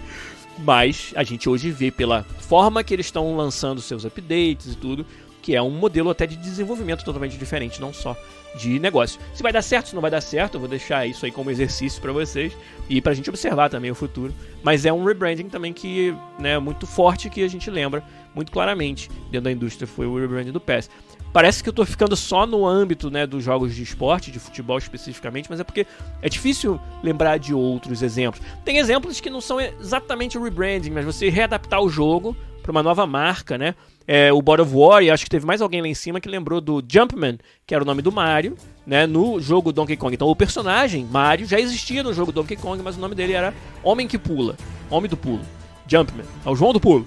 [0.58, 5.06] Mas a gente hoje vê pela forma que eles estão lançando seus updates e tudo,
[5.42, 8.16] que é um modelo até de desenvolvimento totalmente diferente, não só
[8.54, 9.20] de negócio.
[9.34, 11.50] Se vai dar certo, se não vai dar certo, eu vou deixar isso aí como
[11.50, 12.56] exercício para vocês
[12.88, 14.32] e pra gente observar também o futuro.
[14.62, 18.52] Mas é um rebranding também que né, é muito forte que a gente lembra muito
[18.52, 20.88] claramente dentro da indústria foi o rebranding do PES.
[21.32, 24.76] Parece que eu tô ficando só no âmbito né, dos jogos de esporte, de futebol
[24.76, 25.86] especificamente, mas é porque
[26.20, 28.42] é difícil lembrar de outros exemplos.
[28.64, 32.82] Tem exemplos que não são exatamente o rebranding, mas você readaptar o jogo para uma
[32.82, 33.74] nova marca, né?
[34.06, 36.28] É, o God of War, e acho que teve mais alguém lá em cima que
[36.28, 40.14] lembrou do Jumpman, que era o nome do Mario, né, no jogo Donkey Kong.
[40.14, 43.54] Então o personagem, Mario, já existia no jogo Donkey Kong, mas o nome dele era
[43.82, 44.56] Homem que Pula,
[44.90, 45.40] Homem do Pulo,
[45.86, 47.06] Jumpman, é o João do Pulo.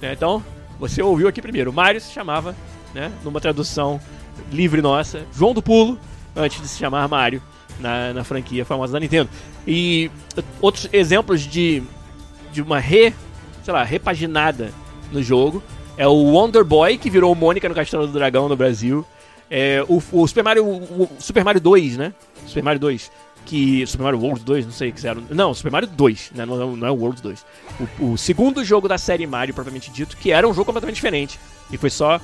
[0.00, 0.42] É, então,
[0.78, 2.54] você ouviu aqui primeiro, Mario se chamava,
[2.94, 4.00] né, numa tradução
[4.52, 5.98] livre nossa, João do Pulo,
[6.34, 7.42] antes de se chamar Mario,
[7.80, 9.28] na, na franquia famosa da Nintendo.
[9.66, 10.10] E
[10.60, 11.82] outros exemplos de,
[12.52, 13.12] de uma re,
[13.64, 14.72] sei lá, repaginada
[15.12, 15.62] no jogo
[15.96, 19.04] é o Wonder Boy, que virou Mônica no Castelo do Dragão no Brasil.
[19.50, 20.66] É, o, o, Super Mario.
[20.66, 22.12] O Super Mario 2, né?
[22.46, 23.10] Super Mario 2.
[23.44, 23.86] Que.
[23.86, 25.20] Super Mario World 2, não sei o que era.
[25.30, 26.44] Não, Super Mario 2, né?
[26.44, 27.46] Não, não, é o World 2.
[27.98, 31.38] O, o, segundo jogo da série Mario, propriamente dito, que era um jogo completamente diferente.
[31.70, 32.20] E foi só.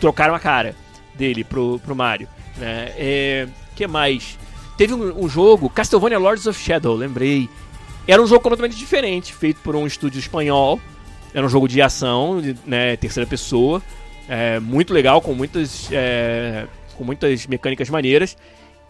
[0.00, 0.74] Trocaram a cara
[1.14, 2.26] dele pro, pro Mario.
[2.56, 2.92] Né?
[2.96, 4.38] É, que mais?
[4.76, 7.48] Teve um, um jogo, Castlevania Lords of Shadow, lembrei.
[8.08, 10.80] Era um jogo completamente diferente, feito por um estúdio espanhol
[11.34, 13.82] era um jogo de ação, né, terceira pessoa,
[14.28, 16.66] é, muito legal, com muitas, é,
[16.96, 18.36] com muitas mecânicas maneiras.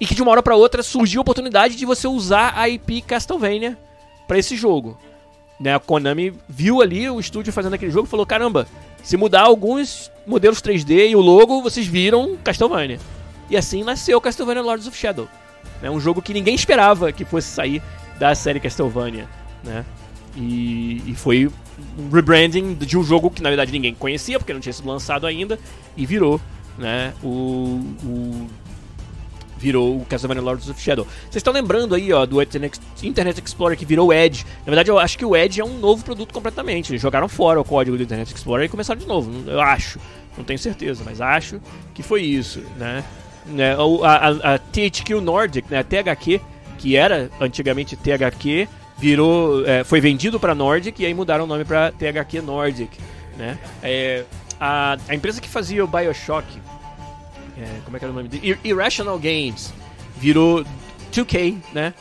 [0.01, 3.03] E que de uma hora para outra surgiu a oportunidade de você usar a IP
[3.03, 3.79] Castlevania
[4.27, 4.99] para esse jogo.
[5.61, 8.67] Né, a Konami viu ali o estúdio fazendo aquele jogo e falou: caramba,
[9.03, 12.99] se mudar alguns modelos 3D e o logo, vocês viram Castlevania.
[13.49, 15.29] E assim nasceu Castlevania Lords of Shadow.
[15.81, 17.81] Né, um jogo que ninguém esperava que fosse sair
[18.19, 19.29] da série Castlevania.
[19.63, 19.85] Né?
[20.37, 21.51] E, e foi
[21.99, 25.27] um rebranding de um jogo que na verdade ninguém conhecia, porque não tinha sido lançado
[25.27, 25.59] ainda,
[25.97, 26.41] e virou,
[26.79, 28.49] né, o, o
[29.63, 31.07] virou o Castlevania Lords of Shadow.
[31.23, 34.45] Vocês estão lembrando aí, ó, do Internet Explorer que virou o Edge.
[34.61, 36.91] Na verdade, eu acho que o Edge é um novo produto completamente.
[36.91, 39.31] Eles jogaram fora o código do Internet Explorer e começaram de novo.
[39.49, 40.01] Eu acho.
[40.37, 41.61] Não tenho certeza, mas acho
[41.95, 43.05] que foi isso, né?
[43.47, 46.41] né a, a, a THQ Nordic, né, a THQ,
[46.79, 48.67] que era antigamente THQ,
[49.03, 52.97] virou, é, foi vendido para Nordic e aí mudaram o nome para THQ Nordic,
[53.37, 53.59] né?
[53.83, 54.25] É,
[54.61, 56.47] a, a empresa que fazia o BioShock,
[57.59, 58.57] é, como é que era o nome dele?
[58.63, 59.75] Irrational Games,
[60.17, 60.65] virou
[61.13, 61.93] 2K, né?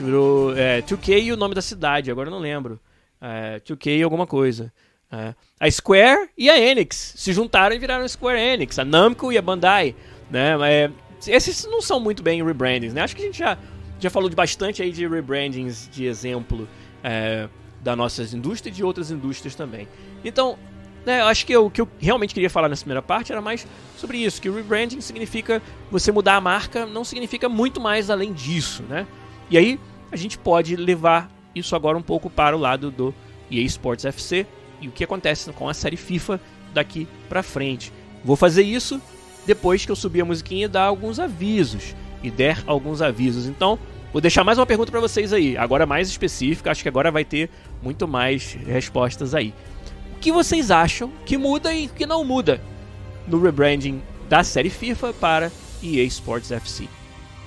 [0.00, 2.80] Virou é, 2K e o nome da cidade, agora eu não lembro.
[3.22, 4.72] É, 2K alguma coisa.
[5.12, 5.34] É.
[5.60, 9.42] A Square e a Enix se juntaram e viraram Square Enix, a Namco e a
[9.42, 9.94] Bandai,
[10.28, 10.56] né?
[10.68, 10.90] É,
[11.24, 13.02] esses não são muito bem rebrandings, né?
[13.02, 13.56] Acho que a gente já
[13.98, 16.68] já falou de bastante aí de rebrandings de exemplo
[17.02, 17.48] é,
[17.80, 19.88] da nossas indústrias e de outras indústrias também.
[20.24, 20.58] Então,
[21.04, 24.18] né, acho que o que eu realmente queria falar nessa primeira parte era mais sobre
[24.18, 28.82] isso, que o rebranding significa você mudar a marca, não significa muito mais além disso,
[28.84, 29.06] né?
[29.50, 29.80] E aí
[30.10, 33.14] a gente pode levar isso agora um pouco para o lado do
[33.50, 34.46] EA Sports FC
[34.80, 36.40] e o que acontece com a série FIFA
[36.72, 37.92] daqui para frente.
[38.24, 39.00] Vou fazer isso
[39.46, 43.46] depois que eu subir a musiquinha e dar alguns avisos e der alguns avisos.
[43.46, 43.78] Então,
[44.12, 47.24] vou deixar mais uma pergunta para vocês aí, agora mais específica, acho que agora vai
[47.24, 47.50] ter
[47.82, 49.54] muito mais respostas aí.
[50.16, 52.60] O que vocês acham que muda e que não muda
[53.26, 55.52] no rebranding da série FIFA para
[55.82, 56.88] EA Sports FC?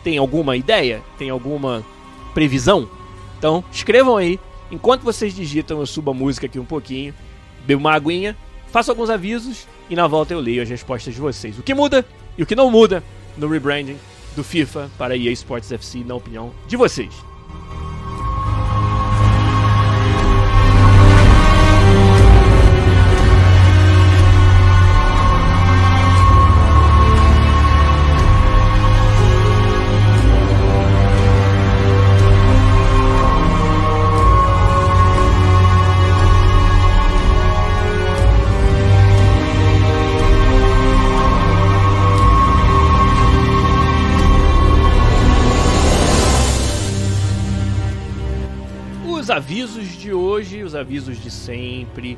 [0.03, 1.01] Tem alguma ideia?
[1.17, 1.86] Tem alguma
[2.34, 2.89] previsão?
[3.38, 4.39] Então, escrevam aí.
[4.71, 7.13] Enquanto vocês digitam, eu subo a música aqui um pouquinho,
[7.65, 8.38] bebo uma aguinha,
[8.71, 11.60] faço alguns avisos e na volta eu leio as respostas de vocês.
[11.60, 12.05] O que muda
[12.38, 13.03] e o que não muda
[13.38, 13.97] no rebranding
[14.36, 17.31] do FIFA para EA Sports FC, na opinião de vocês.
[50.82, 52.17] Avisos de sempre.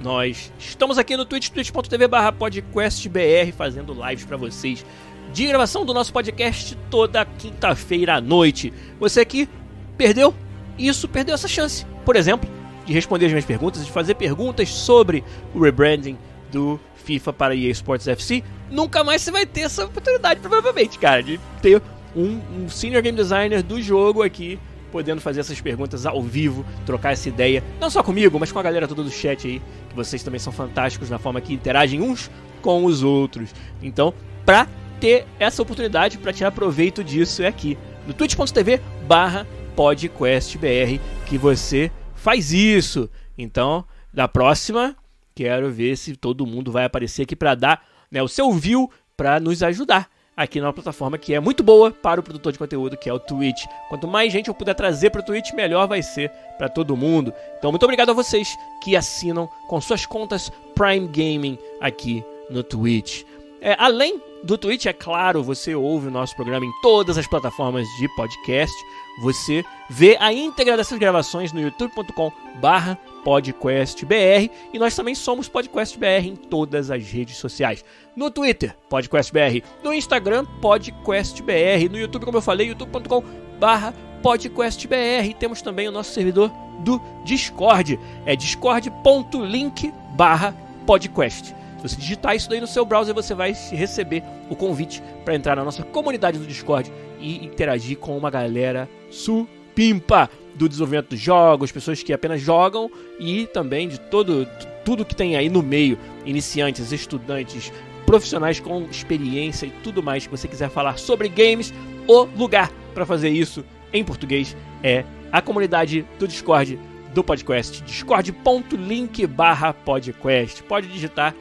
[0.00, 4.84] Nós estamos aqui no Twitch, twitch.tv podcastbr, fazendo lives para vocês
[5.32, 8.72] de gravação do nosso podcast toda quinta-feira à noite.
[9.00, 9.48] Você que
[9.96, 10.34] perdeu
[10.78, 12.48] isso, perdeu essa chance, por exemplo,
[12.86, 15.24] de responder as minhas perguntas, de fazer perguntas sobre
[15.54, 16.16] o rebranding
[16.52, 21.22] do FIFA para EA Sports FC, nunca mais você vai ter essa oportunidade, provavelmente, cara,
[21.22, 21.82] de ter
[22.14, 24.58] um, um senior game designer do jogo aqui
[24.94, 28.62] podendo fazer essas perguntas ao vivo, trocar essa ideia, não só comigo, mas com a
[28.62, 32.30] galera toda do chat aí, que vocês também são fantásticos na forma que interagem uns
[32.62, 33.52] com os outros.
[33.82, 34.14] Então,
[34.46, 34.68] pra
[35.00, 37.76] ter essa oportunidade, para tirar proveito disso, é aqui,
[38.06, 43.10] no twitch.tv barra podcastbr, que você faz isso.
[43.36, 44.94] Então, da próxima,
[45.34, 49.40] quero ver se todo mundo vai aparecer aqui para dar né, o seu view para
[49.40, 53.08] nos ajudar aqui numa plataforma que é muito boa para o produtor de conteúdo, que
[53.08, 53.64] é o Twitch.
[53.88, 57.32] Quanto mais gente eu puder trazer para o Twitch, melhor vai ser para todo mundo.
[57.58, 63.22] Então, muito obrigado a vocês que assinam com suas contas Prime Gaming aqui no Twitch.
[63.64, 67.88] É, além do Twitch, é claro, você ouve o nosso programa em todas as plataformas
[67.98, 68.76] de podcast.
[69.22, 76.26] Você vê a íntegra dessas gravações no youtube.com barra podcastbr e nós também somos podcastbr
[76.26, 77.82] em todas as redes sociais.
[78.14, 83.24] No Twitter, podcastbr, no Instagram, podcastbr, no YouTube, como eu falei, youtube.com
[83.58, 85.34] barra podcastbr.
[85.38, 91.63] Temos também o nosso servidor do Discord, é discord.link barra podcast.
[91.84, 95.54] Se você digitar isso daí no seu browser, você vai receber o convite para entrar
[95.54, 101.70] na nossa comunidade do Discord e interagir com uma galera supimpa do desenvolvimento dos jogos,
[101.70, 104.48] pessoas que apenas jogam e também de todo
[104.82, 107.70] tudo que tem aí no meio, iniciantes, estudantes,
[108.06, 111.72] profissionais com experiência e tudo mais que você quiser falar sobre games,
[112.08, 116.78] o lugar para fazer isso em português é a comunidade do Discord
[117.14, 120.62] do podcast, discord.link barra podcast.
[120.64, 121.34] Pode digitar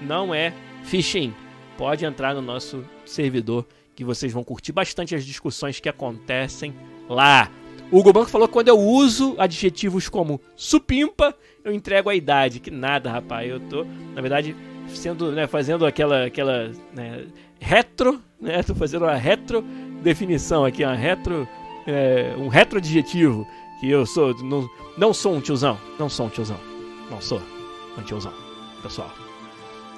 [0.00, 0.52] não é
[0.84, 1.34] phishing.
[1.76, 6.74] Pode entrar no nosso servidor que vocês vão curtir bastante as discussões que acontecem
[7.08, 7.50] lá.
[7.90, 12.60] O Hugo Banco falou que quando eu uso adjetivos como supimpa, eu entrego a idade.
[12.60, 13.50] Que nada, rapaz.
[13.50, 14.54] Eu tô, na verdade,
[14.88, 17.26] sendo, né, fazendo aquela, aquela né,
[17.58, 18.62] retro, né?
[18.62, 19.62] Tô fazendo uma retro
[20.02, 21.48] definição aqui, uma retro,
[21.86, 23.46] é, um retro adjetivo.
[23.80, 25.78] Que eu sou, não, não sou um tiozão.
[25.98, 26.60] Não sou um tiozão.
[27.10, 27.42] Não sou
[27.98, 28.32] um tiozão,
[28.82, 29.10] pessoal.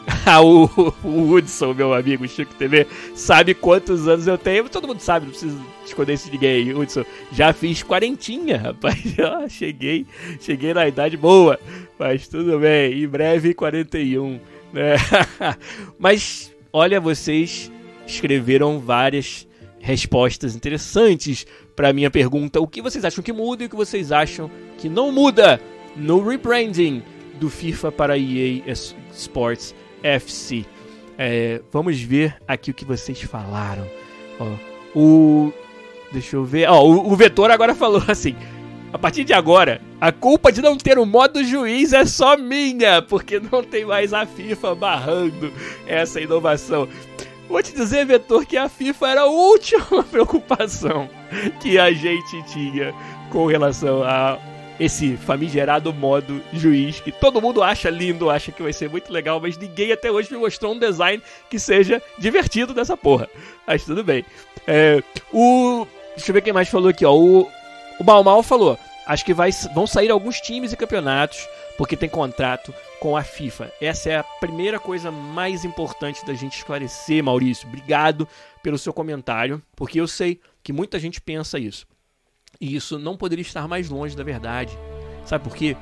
[0.24, 0.70] Ah, o,
[1.02, 4.68] o Hudson, meu amigo Chico TV, sabe quantos anos eu tenho.
[4.68, 6.72] Todo mundo sabe, não preciso esconder isso de ninguém.
[6.74, 9.02] Hudson, já fiz quarentinha, rapaz.
[9.48, 10.06] Cheguei,
[10.40, 11.58] cheguei na idade boa.
[11.98, 14.38] Mas tudo bem, em breve 41.
[14.72, 14.94] Né?
[15.98, 17.70] Mas, olha, vocês
[18.06, 19.46] escreveram várias
[19.80, 22.60] respostas interessantes para minha pergunta.
[22.60, 25.60] O que vocês acham que muda e o que vocês acham que não muda
[25.96, 27.02] no rebranding
[27.40, 28.62] do FIFA para EA
[29.12, 30.64] Sports FC.
[31.18, 33.86] É, vamos ver aqui o que vocês falaram.
[34.38, 35.52] Ó, o.
[36.12, 36.68] Deixa eu ver.
[36.68, 38.36] Ó, o, o Vetor agora falou assim.
[38.92, 43.00] A partir de agora, a culpa de não ter o modo juiz é só minha,
[43.00, 45.50] porque não tem mais a FIFA barrando
[45.86, 46.86] essa inovação.
[47.48, 51.08] Vou te dizer, Vetor, que a FIFA era a última preocupação
[51.60, 52.94] que a gente tinha
[53.30, 54.38] com relação a
[54.82, 59.40] esse famigerado modo juiz que todo mundo acha lindo, acha que vai ser muito legal,
[59.40, 63.28] mas ninguém até hoje me mostrou um design que seja divertido dessa porra.
[63.64, 64.24] Mas tudo bem.
[64.66, 65.00] É,
[65.32, 65.86] o.
[66.16, 67.14] Deixa eu ver quem mais falou aqui, ó.
[67.14, 67.48] O,
[68.00, 68.76] o Mal falou.
[69.06, 73.72] Acho que vai, vão sair alguns times e campeonatos porque tem contrato com a FIFA.
[73.80, 77.68] Essa é a primeira coisa mais importante da gente esclarecer, Maurício.
[77.68, 78.26] Obrigado
[78.62, 81.86] pelo seu comentário, porque eu sei que muita gente pensa isso.
[82.62, 84.78] E isso não poderia estar mais longe da verdade.
[85.26, 85.76] Sabe por quê?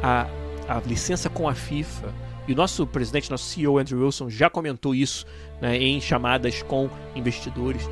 [0.00, 0.28] A,
[0.68, 2.14] a licença com a FIFA,
[2.46, 5.26] e o nosso presidente, nosso CEO Andrew Wilson, já comentou isso
[5.60, 7.90] né, em chamadas com investidores.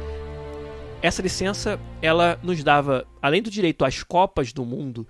[1.02, 5.04] Essa licença, ela nos dava, além do direito às Copas do Mundo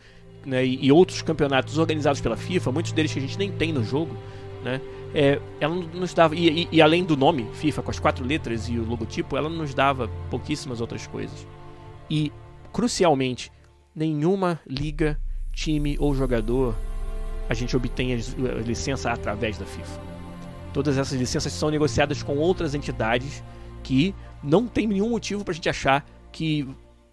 [0.46, 3.74] né, e, e, outros campeonatos organizados pela FIFA, muitos deles que a gente nem tem
[3.74, 4.16] no jogo,
[4.64, 4.80] né,
[5.14, 8.70] é, ela nos dava, e, e, e além do nome FIFA, com as quatro letras
[8.70, 11.46] e o logotipo, ela nos dava pouquíssimas outras coisas.
[12.08, 12.32] E
[12.72, 13.50] crucialmente,
[13.94, 15.20] nenhuma liga,
[15.52, 16.74] time ou jogador
[17.48, 18.16] a gente obtém a
[18.64, 20.00] licença através da FIFA.
[20.72, 23.42] Todas essas licenças são negociadas com outras entidades
[23.82, 26.66] que não tem nenhum motivo para a gente achar que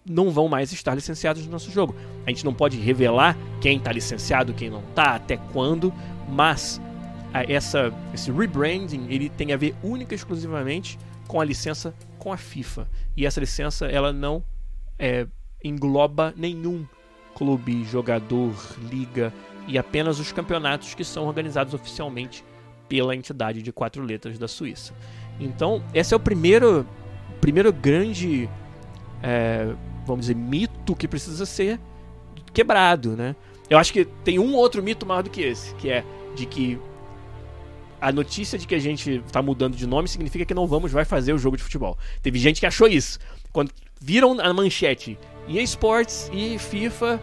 [0.08, 1.94] não vão mais estar licenciados no nosso jogo.
[2.26, 5.92] A gente não pode revelar quem está licenciado, quem não está, até quando,
[6.26, 6.80] mas
[7.32, 12.36] essa, esse rebranding ele tem a ver única e exclusivamente com a licença com a
[12.36, 12.88] FIFA.
[13.16, 14.42] E essa licença ela não
[14.98, 15.26] é,
[15.62, 16.86] engloba nenhum
[17.34, 18.54] clube, jogador,
[18.90, 19.32] liga
[19.66, 22.44] e apenas os campeonatos que são organizados oficialmente
[22.88, 24.92] pela entidade de quatro letras da Suíça.
[25.38, 26.86] Então, esse é o primeiro,
[27.40, 28.48] primeiro grande,
[29.22, 29.72] é,
[30.04, 31.80] vamos dizer, mito que precisa ser
[32.52, 33.36] quebrado, né?
[33.68, 36.78] Eu acho que tem um outro mito maior do que esse, que é de que
[38.00, 41.04] a notícia de que a gente está mudando de nome significa que não vamos vai
[41.04, 41.96] fazer o jogo de futebol.
[42.22, 43.18] Teve gente que achou isso.
[43.52, 43.70] Quando
[44.00, 45.18] viram a manchete
[45.50, 47.20] EA Sports e FIFA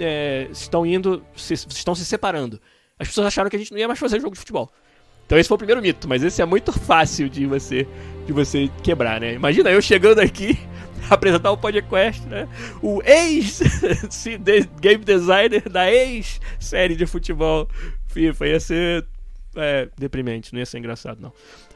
[0.00, 2.60] é, estão indo, se, estão se separando.
[2.98, 4.70] As pessoas acharam que a gente não ia mais fazer jogo de futebol.
[5.26, 7.86] Então esse foi o primeiro mito, mas esse é muito fácil de você
[8.26, 9.34] de você quebrar, né?
[9.34, 10.58] Imagina eu chegando aqui
[11.10, 12.48] apresentar o podcast, né?
[12.80, 13.60] O ex
[14.80, 17.68] game designer da ex série de futebol
[18.06, 19.06] FIFA ia ser
[19.56, 21.32] é, deprimente, não ia ser engraçado não.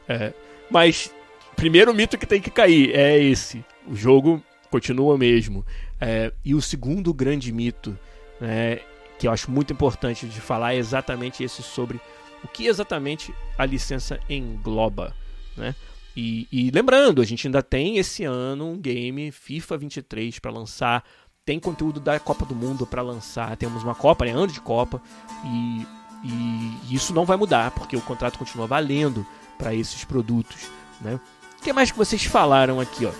[0.07, 0.33] É,
[0.69, 1.13] mas
[1.55, 5.65] primeiro mito que tem que cair é esse: o jogo continua mesmo.
[6.01, 7.97] É, e o segundo grande mito,
[8.39, 8.79] né,
[9.19, 12.01] que eu acho muito importante de falar, é exatamente esse sobre
[12.43, 15.15] o que exatamente a licença engloba.
[15.55, 15.75] Né?
[16.17, 21.03] E, e lembrando, a gente ainda tem esse ano um game FIFA 23 para lançar,
[21.45, 24.99] tem conteúdo da Copa do Mundo para lançar, temos uma Copa, né, ano de Copa,
[25.45, 25.85] e,
[26.23, 29.25] e isso não vai mudar, porque o contrato continua valendo
[29.57, 30.67] para esses produtos.
[30.99, 31.19] Né?
[31.59, 33.05] O que mais que vocês falaram aqui?
[33.05, 33.11] Ó?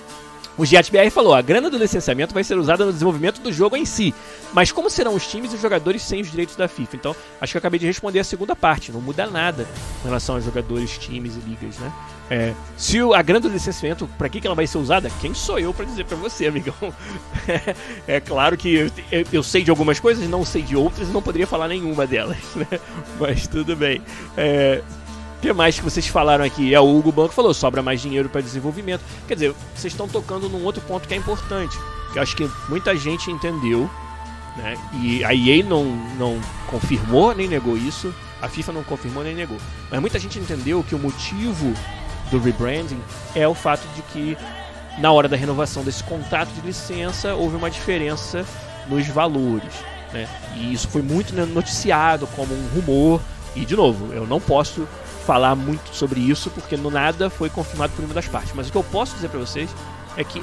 [0.58, 3.86] O GiatBR falou: a grana do licenciamento vai ser usada no desenvolvimento do jogo em
[3.86, 4.14] si.
[4.54, 6.96] Mas como serão os times e os jogadores sem os direitos da FIFA?
[6.96, 8.92] Então, acho que eu acabei de responder a segunda parte.
[8.92, 9.68] Não muda nada
[10.02, 11.92] em relação aos jogadores, times e ligas, né?
[12.30, 15.12] É, se a grana do licenciamento, para que, que ela vai ser usada?
[15.20, 16.74] Quem sou eu para dizer para você, amigão?
[18.08, 18.92] é, claro que eu,
[19.34, 22.38] eu, sei de algumas coisas, não sei de outras e não poderia falar nenhuma delas,
[22.56, 22.80] né?
[23.20, 24.02] Mas tudo bem.
[24.38, 24.82] É,
[25.42, 26.74] que mais que vocês falaram aqui?
[26.74, 29.02] É o Hugo Banco falou, sobra mais dinheiro para desenvolvimento.
[29.28, 31.78] Quer dizer, vocês estão tocando num outro ponto que é importante.
[32.14, 33.90] Que eu acho que muita gente entendeu,
[34.56, 34.78] né?
[35.02, 35.86] E a EA não,
[36.18, 38.14] não confirmou nem negou isso.
[38.40, 39.58] A FIFA não confirmou nem negou.
[39.90, 41.74] Mas muita gente entendeu que o motivo
[42.30, 43.02] do rebranding
[43.36, 44.38] é o fato de que
[45.00, 48.46] na hora da renovação desse contrato de licença houve uma diferença
[48.88, 49.74] nos valores.
[50.14, 50.28] Né?
[50.56, 53.22] E isso foi muito noticiado como um rumor.
[53.56, 54.88] E de novo, eu não posso
[55.26, 58.54] falar muito sobre isso, porque no nada foi confirmado por uma das partes.
[58.56, 59.70] Mas o que eu posso dizer para vocês
[60.18, 60.42] é que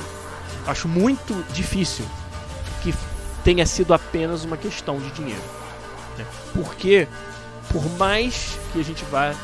[0.66, 2.04] acho muito difícil
[2.82, 2.94] que
[3.44, 5.42] tenha sido apenas uma questão de dinheiro.
[6.16, 6.24] Né?
[6.54, 7.08] Porque,
[7.70, 9.34] por mais que a gente vá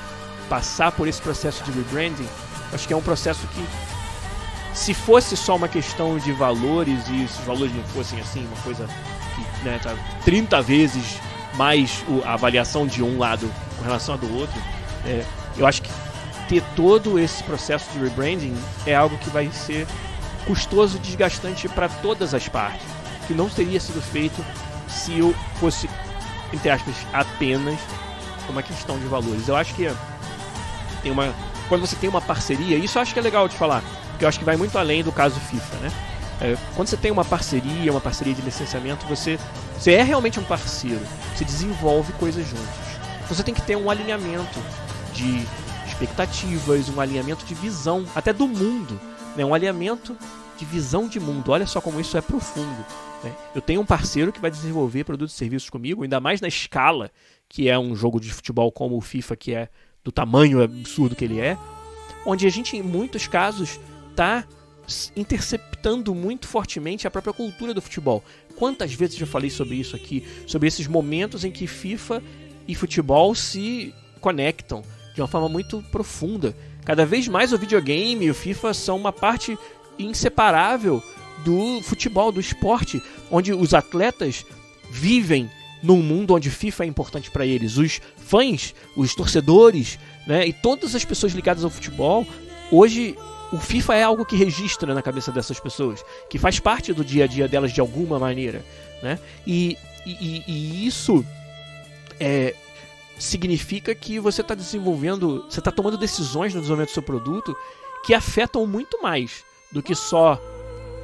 [0.48, 2.28] passar por esse processo de rebranding,
[2.72, 3.64] acho que é um processo que,
[4.74, 8.62] se fosse só uma questão de valores e se os valores não fossem assim, uma
[8.62, 8.86] coisa
[9.34, 9.94] que né, tá
[10.24, 11.18] 30 vezes
[11.54, 14.60] mais a avaliação de um lado com relação ao do outro,
[15.06, 15.24] é,
[15.56, 15.90] eu acho que
[16.48, 19.86] ter todo esse processo de rebranding é algo que vai ser
[20.46, 22.86] custoso e desgastante para todas as partes,
[23.26, 24.44] que não teria sido feito
[24.88, 25.88] se eu fosse,
[26.52, 27.78] entre aspas, apenas
[28.48, 29.48] uma questão de valores.
[29.48, 29.90] Eu acho que
[31.02, 31.34] tem uma,
[31.68, 34.28] quando você tem uma parceria, isso eu acho que é legal de falar, porque eu
[34.28, 35.92] acho que vai muito além do caso FIFA, né?
[36.40, 39.38] É, quando você tem uma parceria, uma parceria de licenciamento, você,
[39.78, 41.00] você é realmente um parceiro,
[41.34, 42.64] você desenvolve coisas juntos.
[43.28, 44.60] Você tem que ter um alinhamento
[45.14, 45.46] de
[45.86, 49.00] expectativas, um alinhamento de visão, até do mundo,
[49.36, 49.44] né?
[49.44, 50.16] Um alinhamento
[50.58, 51.50] de visão de mundo.
[51.50, 52.84] Olha só como isso é profundo.
[53.22, 53.32] Né?
[53.54, 57.10] Eu tenho um parceiro que vai desenvolver produtos e serviços comigo, ainda mais na escala
[57.48, 59.68] que é um jogo de futebol como o FIFA, que é
[60.02, 61.56] do tamanho absurdo que ele é,
[62.26, 63.78] onde a gente, em muitos casos,
[64.10, 64.44] está
[65.16, 68.22] interceptando muito fortemente a própria cultura do futebol.
[68.56, 72.22] Quantas vezes eu falei sobre isso aqui, sobre esses momentos em que FIFA
[72.66, 74.82] e futebol se conectam
[75.14, 76.54] de uma forma muito profunda.
[76.84, 79.56] Cada vez mais o videogame e o FIFA são uma parte
[79.98, 81.02] inseparável
[81.44, 84.44] do futebol, do esporte, onde os atletas
[84.90, 85.48] vivem
[85.82, 87.76] num mundo onde FIFA é importante para eles.
[87.76, 92.26] Os fãs, os torcedores, né, e todas as pessoas ligadas ao futebol,
[92.70, 93.16] hoje
[93.52, 97.24] o FIFA é algo que registra na cabeça dessas pessoas, que faz parte do dia
[97.24, 98.64] a dia delas de alguma maneira,
[99.02, 99.18] né?
[99.46, 101.24] E, e, e isso
[102.18, 102.54] é,
[103.18, 107.56] significa que você está desenvolvendo, você está tomando decisões no desenvolvimento do seu produto
[108.04, 110.40] que afetam muito mais do que só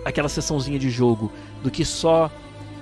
[0.04, 1.32] aquela sessãozinha de jogo,
[1.62, 2.30] do que só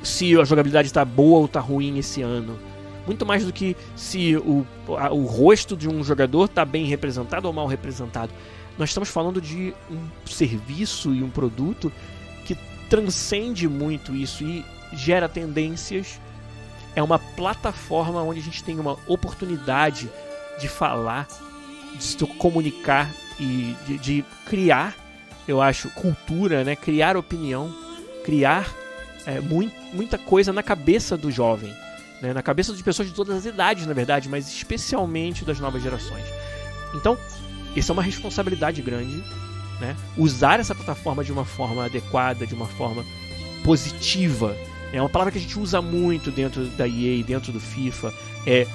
[0.03, 2.59] se a jogabilidade está boa ou está ruim esse ano.
[3.07, 4.66] Muito mais do que se o,
[4.99, 8.33] a, o rosto de um jogador está bem representado ou mal representado.
[8.76, 11.91] Nós estamos falando de um serviço e um produto
[12.45, 12.57] que
[12.89, 16.20] transcende muito isso e gera tendências.
[16.99, 20.11] É uma plataforma onde a gente tem uma oportunidade
[20.59, 21.29] de falar,
[21.95, 24.95] de se comunicar e de, de criar
[25.49, 26.77] eu acho, cultura, né?
[26.77, 27.75] Criar opinião,
[28.23, 28.71] criar
[29.25, 31.75] é, muito, muita coisa na cabeça do jovem,
[32.21, 32.35] né?
[32.35, 36.27] na cabeça de pessoas de todas as idades, na verdade, mas especialmente das novas gerações.
[36.95, 37.17] Então,
[37.75, 39.25] isso é uma responsabilidade grande,
[39.81, 39.97] né?
[40.19, 43.03] Usar essa plataforma de uma forma adequada, de uma forma
[43.65, 44.55] positiva.
[44.93, 48.12] É uma palavra que a gente usa muito dentro da EA, dentro do FIFA,
[48.47, 48.66] é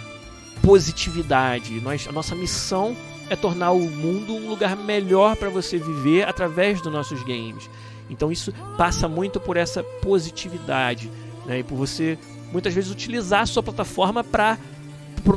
[0.62, 1.80] positividade.
[1.82, 2.96] Nós, a nossa missão
[3.30, 7.70] é tornar o mundo um lugar melhor para você viver através dos nossos games.
[8.10, 11.10] Então isso passa muito por essa positividade,
[11.46, 11.60] né?
[11.60, 12.18] E por você
[12.52, 14.58] muitas vezes utilizar a sua plataforma para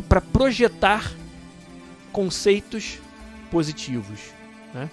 [0.08, 1.12] para projetar
[2.12, 2.98] conceitos
[3.50, 4.18] positivos,
[4.74, 4.90] né?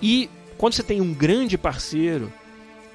[0.00, 2.32] E quando você tem um grande parceiro?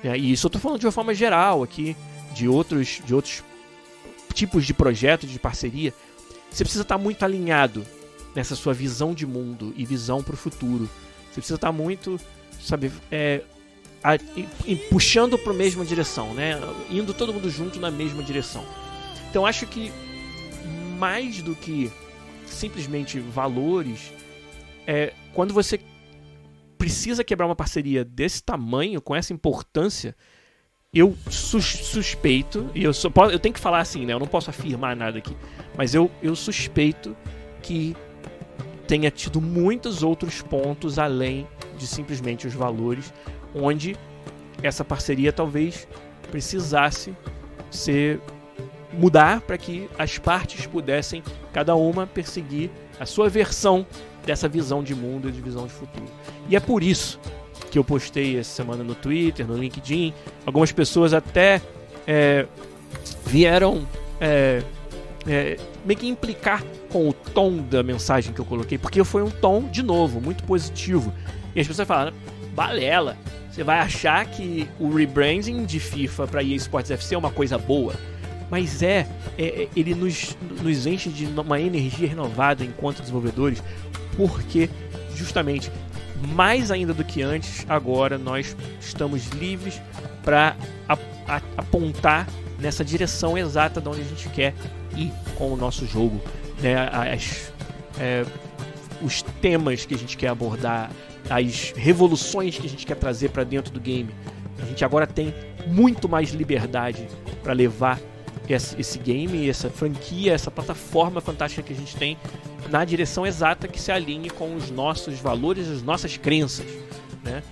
[0.03, 1.95] E isso eu estou falando de uma forma geral aqui,
[2.33, 3.43] de outros de outros
[4.33, 5.93] tipos de projetos de parceria,
[6.49, 7.85] você precisa estar muito alinhado
[8.35, 10.89] nessa sua visão de mundo e visão para o futuro.
[11.27, 12.19] Você precisa estar muito,
[12.61, 13.41] sabe, é,
[14.03, 14.15] a,
[14.65, 16.59] e, puxando para a mesma direção, né?
[16.89, 18.65] Indo todo mundo junto na mesma direção.
[19.29, 19.91] Então acho que
[20.97, 21.91] mais do que
[22.45, 24.11] simplesmente valores,
[24.87, 25.79] é quando você
[26.79, 30.15] precisa quebrar uma parceria desse tamanho, com essa importância,
[30.93, 32.91] eu sus suspeito, e eu,
[33.31, 34.13] eu tenho que falar assim, né?
[34.13, 35.35] Eu não posso afirmar nada aqui,
[35.77, 37.15] mas eu, eu suspeito
[37.61, 37.95] que
[38.87, 41.45] tenha tido muitos outros pontos além
[41.77, 43.13] de simplesmente os valores,
[43.53, 43.95] onde
[44.63, 45.85] essa parceria talvez
[46.31, 47.13] precisasse
[47.69, 48.21] ser
[48.93, 51.21] mudar para que as partes pudessem
[51.53, 53.85] cada uma perseguir a sua versão
[54.25, 56.05] dessa visão de mundo e de visão de futuro.
[56.47, 57.19] E é por isso
[57.69, 60.13] que eu postei essa semana no Twitter, no LinkedIn.
[60.45, 61.61] Algumas pessoas até
[62.07, 62.45] é,
[63.25, 63.87] vieram
[64.19, 64.63] é,
[65.27, 69.29] é, meio que implicar com o tom da mensagem que eu coloquei, porque foi um
[69.29, 71.13] tom, de novo, muito positivo.
[71.55, 72.13] E as pessoas falam,
[72.55, 73.17] balela,
[73.51, 77.57] você vai achar que o rebranding de FIFA para EA Sports FC é uma coisa
[77.57, 77.93] boa.
[78.49, 83.63] Mas é, é, é, ele nos, nos enche de uma energia renovada enquanto desenvolvedores,
[84.17, 84.69] porque
[85.15, 85.71] justamente
[86.33, 89.81] mais ainda do que antes, agora nós estamos livres
[90.23, 90.55] para
[91.57, 92.27] apontar
[92.59, 94.53] nessa direção exata de onde a gente quer
[94.95, 96.21] ir com o nosso jogo,
[96.61, 96.75] né?
[96.91, 97.53] As,
[97.99, 98.25] é,
[99.01, 100.91] os temas que a gente quer abordar,
[101.29, 104.09] as revoluções que a gente quer trazer para dentro do game.
[104.61, 105.33] A gente agora tem
[105.67, 107.07] muito mais liberdade
[107.41, 107.99] para levar
[108.53, 112.17] esse game, essa franquia, essa plataforma fantástica que a gente tem
[112.69, 116.65] na direção exata que se alinhe com os nossos valores, as nossas crenças,
[117.23, 117.43] né?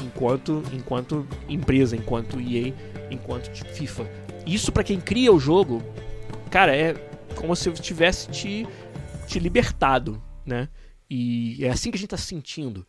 [0.00, 2.72] Enquanto, enquanto empresa, enquanto EA,
[3.10, 4.08] enquanto FIFA.
[4.46, 5.82] Isso para quem cria o jogo,
[6.50, 6.94] cara, é
[7.34, 8.66] como se eu tivesse te,
[9.26, 10.68] te libertado, né?
[11.08, 12.86] E é assim que a gente tá se sentindo.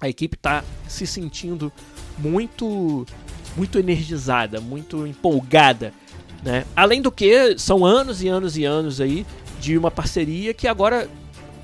[0.00, 1.72] A equipe tá se sentindo
[2.18, 3.06] muito
[3.56, 5.92] muito energizada, muito empolgada,
[6.42, 6.64] né?
[6.74, 9.26] Além do que são anos e anos e anos aí
[9.60, 11.08] de uma parceria que agora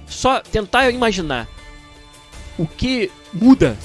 [0.07, 1.49] só tentar imaginar
[2.59, 3.77] o que muda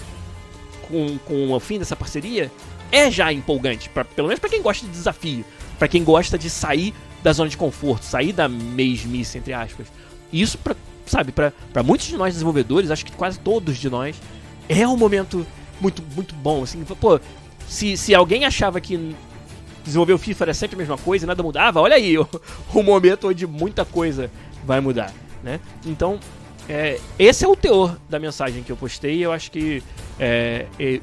[0.87, 2.51] com, com o fim dessa parceria
[2.91, 5.45] é já empolgante, pra, pelo menos para quem gosta de desafio,
[5.77, 9.87] para quem gosta de sair da zona de conforto, sair da mesmice, entre aspas.
[10.31, 10.75] Isso para
[11.07, 14.15] sabe, para muitos de nós desenvolvedores, acho que quase todos de nós,
[14.67, 15.45] é um momento
[15.79, 16.63] muito, muito bom.
[16.63, 17.19] Assim, pô,
[17.67, 19.15] se, se alguém achava que
[19.87, 22.27] desenvolver o FIFA era sempre a mesma coisa e nada mudava, olha aí o,
[22.73, 24.29] o momento onde muita coisa
[24.63, 25.11] vai mudar,
[25.43, 25.59] né?
[25.85, 26.19] Então,
[26.69, 29.23] é, esse é o teor da mensagem que eu postei.
[29.23, 29.81] Eu acho que
[30.19, 31.01] é, eu,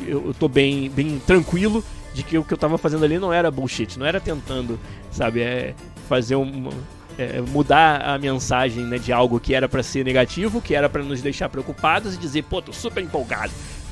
[0.00, 1.82] eu tô bem, bem tranquilo
[2.12, 4.78] de que o que eu tava fazendo ali não era bullshit, não era tentando,
[5.10, 5.74] sabe, é,
[6.08, 6.70] fazer um.
[7.18, 11.02] É, mudar a mensagem né, de algo que era para ser negativo, que era para
[11.02, 13.50] nos deixar preocupados e dizer, pô, tô super empolgado.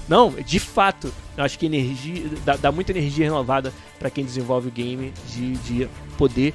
[0.08, 4.68] Não, de fato, eu acho que energia dá, dá muita energia renovada para quem desenvolve
[4.68, 5.88] o game de, de
[6.18, 6.54] poder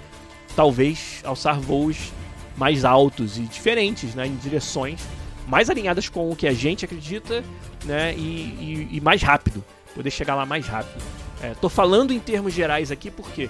[0.56, 2.12] talvez alçar voos
[2.56, 5.00] mais altos e diferentes, né, em direções
[5.48, 7.44] mais alinhadas com o que a gente acredita,
[7.86, 9.64] né, e, e, e mais rápido,
[9.96, 11.02] poder chegar lá mais rápido.
[11.42, 13.50] É, tô falando em termos gerais aqui porque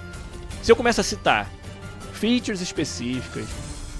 [0.62, 1.50] se eu começo a citar
[2.12, 3.46] features específicas,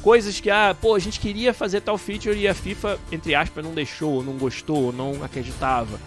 [0.03, 3.65] coisas que, ah, pô, a gente queria fazer tal feature e a FIFA, entre aspas,
[3.65, 5.99] não deixou, não gostou, não acreditava.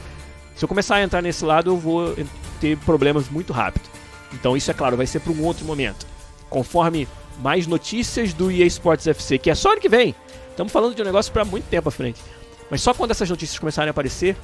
[0.56, 2.16] Se eu começar a entrar nesse lado, eu vou
[2.60, 3.90] ter problemas muito rápido.
[4.34, 6.06] Então, isso é claro, vai ser para um outro momento.
[6.50, 7.08] Conforme
[7.40, 10.16] mais notícias do EA Sports FC, que é só ano que vem.
[10.50, 12.22] Estamos falando de um negócio para muito tempo à frente.
[12.70, 14.36] Mas só quando essas notícias começarem a aparecer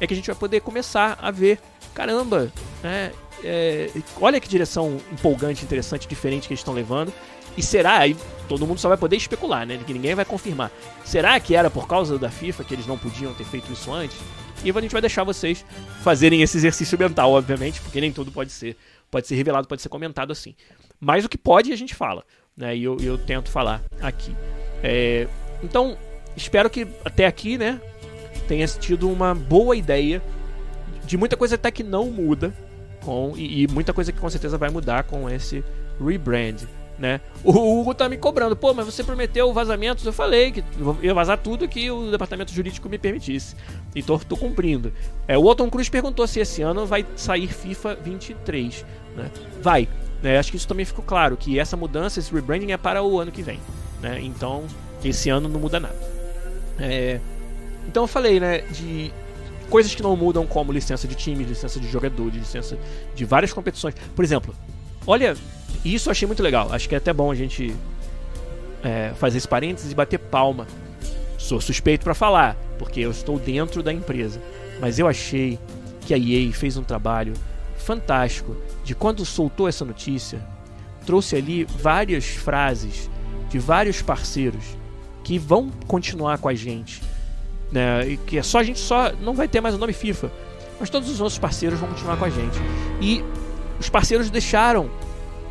[0.00, 1.58] é que a gente vai poder começar a ver,
[1.94, 2.52] caramba,
[2.82, 3.12] né?
[3.44, 3.90] É,
[4.20, 7.12] olha que direção empolgante, interessante, diferente que eles estão levando.
[7.56, 8.16] E será, aí
[8.48, 9.78] todo mundo só vai poder especular, né?
[9.86, 10.70] Que ninguém vai confirmar.
[11.04, 14.16] Será que era por causa da FIFA que eles não podiam ter feito isso antes?
[14.64, 15.64] E a gente vai deixar vocês
[16.02, 18.76] fazerem esse exercício mental, obviamente, porque nem tudo pode ser,
[19.10, 20.54] pode ser revelado, pode ser comentado assim.
[21.00, 22.24] Mas o que pode a gente fala,
[22.56, 22.76] né?
[22.76, 24.34] E eu, eu tento falar aqui.
[24.82, 25.28] É,
[25.62, 25.96] então,
[26.36, 27.80] espero que até aqui, né,
[28.48, 30.22] tenha tido uma boa ideia
[31.04, 32.52] de muita coisa até que não muda
[33.04, 35.64] com e, e muita coisa que com certeza vai mudar com esse
[36.04, 36.66] rebrand.
[36.98, 37.20] Né?
[37.44, 40.04] O Hugo tá me cobrando, pô, mas você prometeu vazamentos.
[40.04, 40.64] Eu falei que
[41.02, 43.54] ia vazar tudo que o departamento jurídico me permitisse.
[43.94, 44.92] E tô, tô cumprindo.
[45.28, 48.84] É, o Otton Cruz perguntou se esse ano vai sair FIFA 23.
[49.14, 49.30] Né?
[49.60, 49.88] Vai.
[50.22, 50.38] Né?
[50.38, 53.30] Acho que isso também ficou claro, que essa mudança, esse rebranding é para o ano
[53.30, 53.60] que vem.
[54.00, 54.20] Né?
[54.22, 54.64] Então,
[55.04, 55.96] esse ano não muda nada.
[56.78, 57.20] É,
[57.86, 59.12] então eu falei, né, de
[59.70, 62.78] coisas que não mudam, como licença de time, licença de jogadores, licença
[63.14, 63.94] de várias competições.
[64.14, 64.54] Por exemplo,
[65.06, 65.36] olha,
[65.94, 66.72] isso eu achei muito legal.
[66.72, 67.74] Acho que é até bom a gente
[68.82, 70.66] é, fazer esse parênteses e bater palma.
[71.38, 74.40] Sou suspeito para falar, porque eu estou dentro da empresa.
[74.80, 75.58] Mas eu achei
[76.00, 77.34] que a EA fez um trabalho
[77.76, 80.40] fantástico de quando soltou essa notícia,
[81.04, 83.10] trouxe ali várias frases
[83.48, 84.64] de vários parceiros
[85.22, 87.02] que vão continuar com a gente,
[87.70, 88.06] né?
[88.08, 90.30] E que é só a gente só não vai ter mais o nome FIFA,
[90.78, 92.58] mas todos os nossos parceiros vão continuar com a gente.
[93.00, 93.24] E
[93.78, 94.90] os parceiros deixaram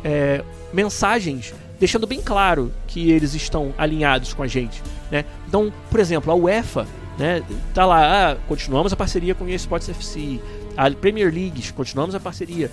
[0.06, 4.80] é, mensagens deixando bem claro que eles estão alinhados com a gente,
[5.10, 5.24] né?
[5.48, 6.86] Então, por exemplo, a UEFA,
[7.18, 7.42] né,
[7.74, 10.40] tá lá, ah, continuamos a parceria com o eSports FC,
[10.76, 12.70] a Premier League, continuamos a parceria.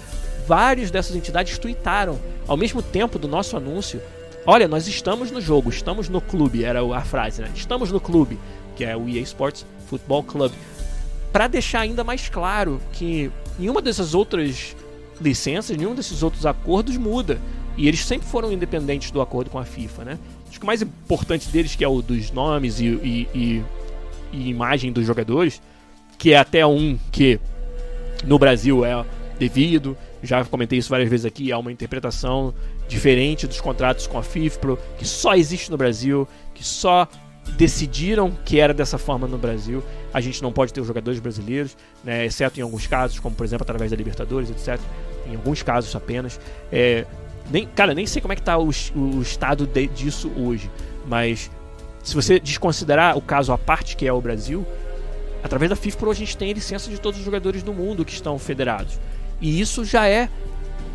[0.47, 3.99] Várias dessas entidades tweetaram ao mesmo tempo do nosso anúncio
[4.45, 7.49] Olha, nós estamos no jogo, estamos no clube, era a frase, né?
[7.55, 8.37] Estamos no clube,
[8.75, 10.51] que é o EA Sports Football Club.
[11.31, 14.75] Para deixar ainda mais claro que nenhuma dessas outras
[15.23, 17.39] licenças, nenhum desses outros acordos muda.
[17.75, 20.19] E eles sempre foram independentes do acordo com a FIFA, né?
[20.47, 23.63] Acho que o mais importante deles, que é o dos nomes e, e, e,
[24.31, 25.59] e imagem dos jogadores,
[26.17, 27.39] que é até um que
[28.23, 29.03] no Brasil é
[29.39, 32.53] devido, já comentei isso várias vezes aqui, é uma interpretação
[32.87, 37.07] diferente dos contratos com a FIFPro, que só existe no Brasil, que só
[37.57, 39.83] decidiram que era dessa forma no Brasil.
[40.13, 43.45] A gente não pode ter os jogadores brasileiros, né, exceto em alguns casos, como por
[43.45, 44.79] exemplo através da Libertadores, etc.
[45.27, 46.39] Em alguns casos apenas.
[46.71, 47.05] É,
[47.49, 50.69] nem, cara, nem sei como é que está o, o estado de, disso hoje,
[51.05, 51.51] mas
[52.03, 54.65] se você desconsiderar o caso à parte que é o Brasil,
[55.43, 58.37] através da FIFPro a gente tem licença de todos os jogadores do mundo que estão
[58.39, 58.99] federados.
[59.41, 60.29] E isso já é,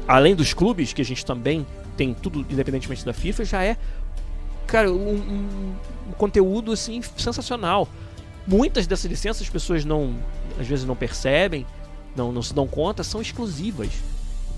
[0.07, 1.67] além dos clubes, que a gente também
[1.97, 3.77] tem tudo independentemente da FIFA, já é,
[4.67, 5.75] cara, um, um,
[6.09, 7.89] um conteúdo assim sensacional.
[8.47, 10.15] Muitas dessas licenças as pessoas não,
[10.59, 11.67] às vezes não percebem,
[12.17, 13.91] não, não se dão conta, são exclusivas.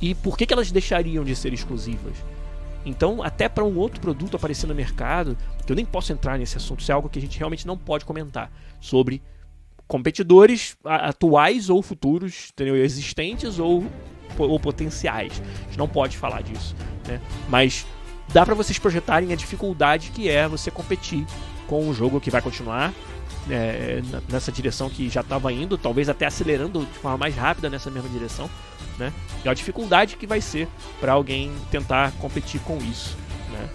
[0.00, 2.16] E por que, que elas deixariam de ser exclusivas?
[2.84, 5.36] Então, até para um outro produto aparecer no mercado,
[5.66, 7.76] que eu nem posso entrar nesse assunto, isso é algo que a gente realmente não
[7.76, 9.22] pode comentar sobre
[9.86, 12.76] competidores atuais ou futuros, entendeu?
[12.76, 13.84] existentes ou,
[14.38, 15.42] ou potenciais.
[15.42, 16.74] A gente não pode falar disso,
[17.06, 17.20] né?
[17.48, 17.84] Mas
[18.32, 21.26] dá para vocês projetarem a dificuldade que é você competir
[21.66, 22.94] com um jogo que vai continuar
[23.50, 27.90] é, nessa direção que já estava indo, talvez até acelerando de forma mais rápida nessa
[27.90, 28.48] mesma direção,
[29.00, 29.12] né?
[29.44, 30.68] E a dificuldade que vai ser
[31.00, 33.16] para alguém tentar competir com isso,
[33.50, 33.68] né?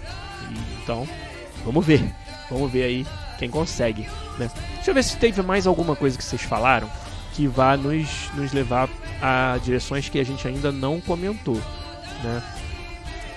[0.50, 1.06] E, então,
[1.64, 2.14] vamos ver.
[2.48, 3.06] Vamos ver aí
[3.38, 4.08] quem consegue,
[4.38, 4.48] né?
[4.76, 6.88] Deixa eu ver se teve mais alguma coisa que vocês falaram
[7.34, 8.88] que vá nos, nos levar
[9.20, 11.60] a direções que a gente ainda não comentou,
[12.22, 12.42] né?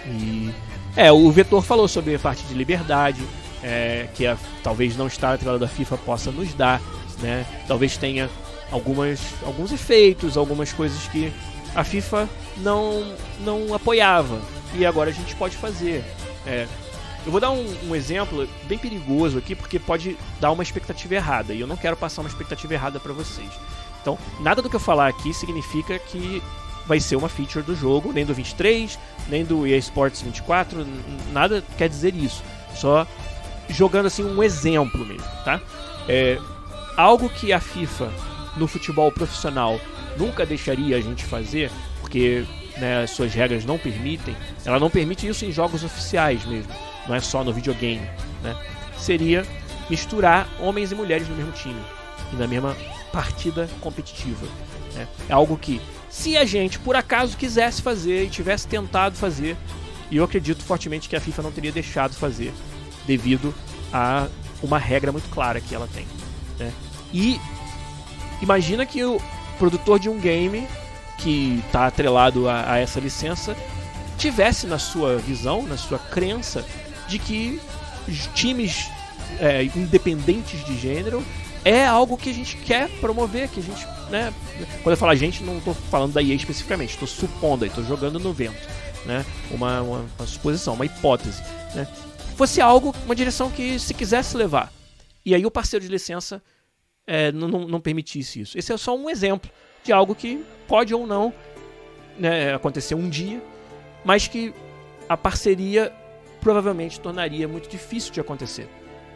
[0.05, 0.53] E
[0.95, 3.21] é, o Vetor falou sobre a parte de liberdade,
[3.63, 6.79] é, que a, talvez não estar atrelado da FIFA possa nos dar,
[7.19, 7.45] né?
[7.67, 8.29] Talvez tenha
[8.71, 11.33] algumas, alguns efeitos, algumas coisas que
[11.75, 14.39] a FIFA não, não apoiava
[14.73, 16.03] e agora a gente pode fazer.
[16.45, 16.67] É,
[17.25, 21.53] eu vou dar um, um, exemplo bem perigoso aqui porque pode dar uma expectativa errada
[21.53, 23.49] e eu não quero passar uma expectativa errada para vocês.
[24.01, 26.41] Então, nada do que eu falar aqui significa que
[26.87, 28.97] vai ser uma feature do jogo, nem do 23,
[29.27, 30.85] nem do EA Sports 24,
[31.31, 32.41] nada quer dizer isso.
[32.75, 33.05] Só
[33.69, 35.61] jogando assim um exemplo mesmo, tá?
[36.07, 36.39] É,
[36.97, 38.11] algo que a FIFA
[38.57, 39.79] no futebol profissional
[40.19, 42.45] nunca deixaria a gente fazer, porque
[42.77, 46.71] né, as suas regras não permitem, ela não permite isso em jogos oficiais mesmo,
[47.07, 48.07] não é só no videogame,
[48.43, 48.55] né?
[48.97, 49.45] Seria
[49.89, 51.79] misturar homens e mulheres no mesmo time
[52.33, 52.75] e na mesma
[53.11, 54.45] partida competitiva.
[54.93, 55.07] Né?
[55.29, 59.55] É algo que, se a gente por acaso quisesse fazer e tivesse tentado fazer,
[60.11, 62.53] e eu acredito fortemente que a FIFA não teria deixado fazer,
[63.07, 63.55] devido
[63.91, 64.27] a
[64.61, 66.05] uma regra muito clara que ela tem.
[66.59, 66.71] Né?
[67.13, 67.39] E
[68.41, 69.19] imagina que o
[69.59, 70.67] produtor de um game
[71.17, 73.55] que está atrelado a, a, essa licença
[74.17, 76.65] tivesse na sua visão, na sua crença,
[77.07, 77.61] de que
[78.33, 78.89] times
[79.39, 81.23] é, independentes de gênero
[81.63, 84.33] é algo que a gente quer promover, que a gente, né?
[84.81, 88.19] Quando eu falo a gente, não estou falando da EA especificamente, estou supondo, estou jogando
[88.19, 88.67] no vento,
[89.05, 89.25] né?
[89.51, 91.41] Uma, uma, uma suposição, uma hipótese,
[91.75, 91.87] né?
[92.35, 94.71] Fosse algo, uma direção que se quisesse levar.
[95.25, 96.41] E aí o parceiro de licença
[97.09, 98.55] é, não, não, permitisse isso.
[98.55, 99.49] Esse é só um exemplo
[99.83, 101.33] de algo que pode ou não
[102.19, 103.41] né, acontecer um dia,
[104.05, 104.53] mas que
[105.09, 105.91] a parceria
[106.39, 108.69] provavelmente tornaria muito difícil de acontecer.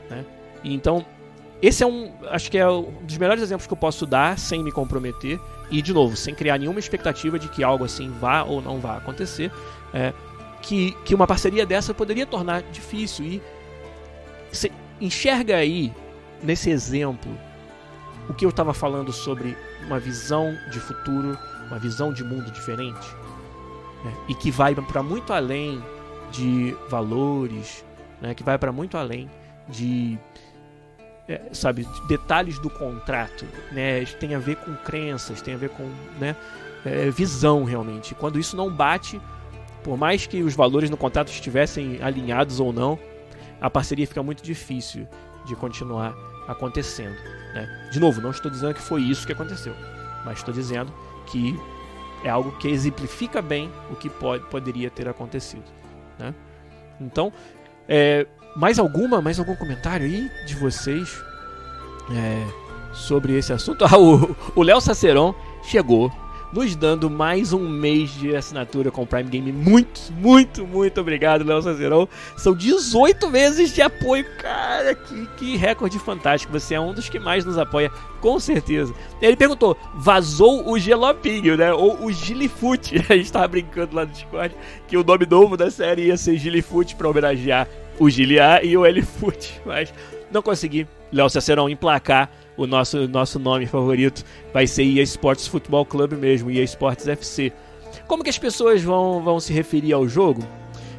[0.09, 0.25] Né?
[0.63, 1.05] E então,
[1.61, 4.63] esse é um, acho que é um dos melhores exemplos que eu posso dar sem
[4.63, 5.39] me comprometer
[5.69, 8.97] e, de novo, sem criar nenhuma expectativa de que algo assim vá ou não vá
[8.97, 9.51] acontecer,
[9.93, 10.11] é,
[10.63, 13.23] que, que uma parceria dessa poderia tornar difícil.
[13.23, 13.41] E
[14.99, 15.93] enxerga aí,
[16.41, 17.31] nesse exemplo,
[18.30, 23.07] o que eu estava falando sobre uma visão de futuro, uma visão de mundo diferente,
[24.03, 24.13] né?
[24.28, 25.84] e que vai para muito além
[26.32, 27.84] de valores,
[28.21, 28.34] né?
[28.34, 29.30] que vai para muito além
[29.67, 30.17] de
[31.28, 34.03] é, sabe detalhes do contrato, né?
[34.19, 36.36] Tem a ver com crenças, tem a ver com né?
[36.86, 38.13] É, visão realmente.
[38.13, 39.21] Quando isso não bate,
[39.84, 42.99] por mais que os valores no contrato estivessem alinhados ou não,
[43.61, 45.07] a parceria fica muito difícil
[45.45, 46.13] de continuar
[46.47, 47.15] acontecendo.
[47.53, 47.89] Né?
[47.91, 49.75] De novo, não estou dizendo que foi isso que aconteceu,
[50.25, 50.93] mas estou dizendo
[51.25, 51.59] que
[52.23, 55.65] é algo que exemplifica bem o que pode, poderia ter acontecido.
[56.17, 56.33] Né?
[56.99, 57.31] Então,
[57.87, 58.25] é,
[58.55, 61.21] mais alguma, mais algum comentário aí de vocês
[62.11, 62.47] é,
[62.93, 63.83] sobre esse assunto?
[63.85, 63.97] Ah,
[64.55, 66.11] o Léo Saceron chegou
[66.53, 69.51] nos dando mais um mês de assinatura com o Prime Game.
[69.51, 72.07] Muito, muito, muito obrigado, Léo Sazerão.
[72.37, 74.23] São 18 meses de apoio.
[74.37, 76.53] Cara, que, que recorde fantástico.
[76.53, 77.91] Você é um dos que mais nos apoia,
[78.21, 78.93] com certeza.
[79.19, 81.73] Ele perguntou: vazou o Gelopinho, né?
[81.73, 83.03] Ou o Gilifute.
[83.09, 84.55] A gente tava brincando lá no Discord
[84.87, 87.67] que o nome novo da série ia ser Gilifute para homenagear
[87.99, 89.59] o Giliar e o Elifute.
[89.65, 89.91] Mas
[90.31, 94.23] não consegui, Léo Cicerão, emplacar o nosso, nosso nome favorito
[94.53, 97.51] vai ser EA Sports Football Club mesmo, EA Sports FC.
[98.07, 100.43] Como que as pessoas vão, vão se referir ao jogo?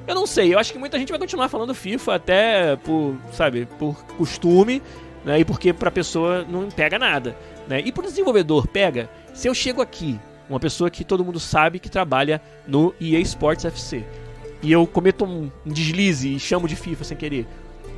[0.07, 3.67] Eu não sei, eu acho que muita gente vai continuar falando FIFA até por, sabe,
[3.79, 4.83] por costume,
[5.25, 7.37] né, e porque pra pessoa não pega nada,
[7.67, 7.81] né?
[7.81, 11.89] E pro desenvolvedor pega, se eu chego aqui, uma pessoa que todo mundo sabe que
[11.89, 14.05] trabalha no EA Sports FC,
[14.63, 17.47] e eu cometo um, um deslize e chamo de FIFA sem querer,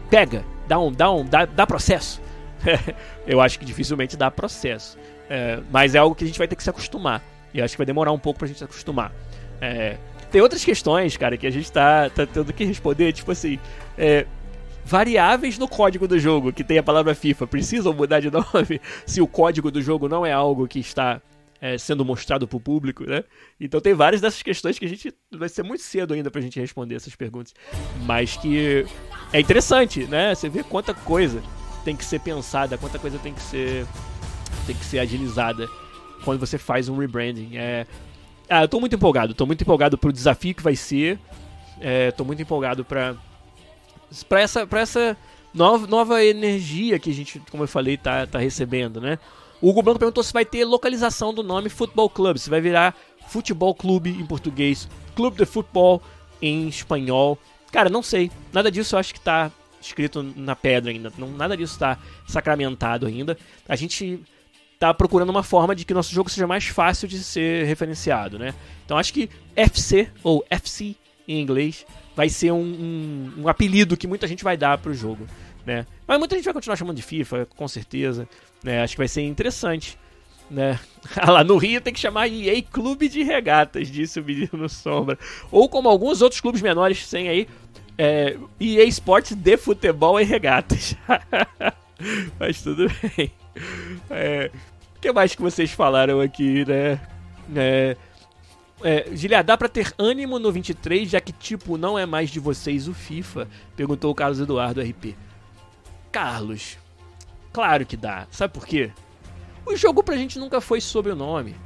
[0.08, 2.20] pega, dá um, dá um, dá, dá processo.
[3.26, 4.98] eu acho que dificilmente dá processo.
[5.28, 7.22] É, mas é algo que a gente vai ter que se acostumar.
[7.52, 9.12] E acho que vai demorar um pouco pra gente se acostumar.
[9.60, 9.96] É,
[10.30, 13.58] tem outras questões, cara, que a gente tá, tá tendo que responder, tipo assim.
[13.96, 14.26] É,
[14.84, 19.20] variáveis no código do jogo que tem a palavra FIFA precisam mudar de nome se
[19.20, 21.20] o código do jogo não é algo que está
[21.60, 23.24] é, sendo mostrado para o público, né?
[23.60, 26.42] Então tem várias dessas questões que a gente vai ser muito cedo ainda para a
[26.42, 27.52] gente responder essas perguntas,
[28.04, 28.86] mas que
[29.32, 30.34] é interessante, né?
[30.34, 31.42] Você vê quanta coisa
[31.86, 33.86] tem que ser pensada, quanta coisa tem que ser
[34.66, 35.68] tem que ser agilizada
[36.24, 37.56] quando você faz um rebranding.
[37.56, 37.86] É,
[38.50, 41.16] ah, eu tô muito empolgado, tô muito empolgado pro desafio que vai ser.
[41.80, 43.14] É, tô muito empolgado para
[44.28, 45.16] para essa para essa
[45.54, 49.16] nova, nova energia que a gente, como eu falei, tá, tá recebendo, né?
[49.62, 52.96] O Hugo Blanco perguntou se vai ter localização do nome Futebol Club, se vai virar
[53.28, 56.02] Futebol Clube em português, Clube de Futebol
[56.42, 57.38] em espanhol.
[57.70, 58.28] Cara, não sei.
[58.52, 61.12] Nada disso eu acho que tá escrito na pedra ainda.
[61.18, 63.36] Não, nada disso está sacramentado ainda.
[63.68, 64.20] A gente
[64.78, 68.54] tá procurando uma forma de que nosso jogo seja mais fácil de ser referenciado, né?
[68.84, 70.94] Então acho que FC, ou FC
[71.26, 75.26] em inglês, vai ser um, um, um apelido que muita gente vai dar pro jogo,
[75.64, 75.86] né?
[76.06, 78.28] Mas muita gente vai continuar chamando de FIFA, com certeza,
[78.62, 78.82] né?
[78.82, 79.98] Acho que vai ser interessante,
[80.50, 80.78] né?
[81.16, 85.16] Ah lá no Rio tem que chamar EA Clube de Regatas, disse o menino Sombra.
[85.52, 87.48] Ou como alguns outros clubes menores têm aí,
[87.98, 90.94] é, EA Sports de futebol e regatas.
[92.38, 93.32] Mas tudo bem.
[94.10, 94.50] É,
[94.96, 97.00] o que mais que vocês falaram aqui, né?
[97.54, 97.96] É,
[98.82, 102.38] é, Gilia, dá pra ter ânimo no 23, já que, tipo, não é mais de
[102.38, 103.48] vocês o FIFA?
[103.74, 105.16] Perguntou o Carlos Eduardo RP.
[106.12, 106.78] Carlos,
[107.52, 108.26] claro que dá.
[108.30, 108.90] Sabe por quê?
[109.64, 111.56] O jogo pra gente nunca foi sobre o nome.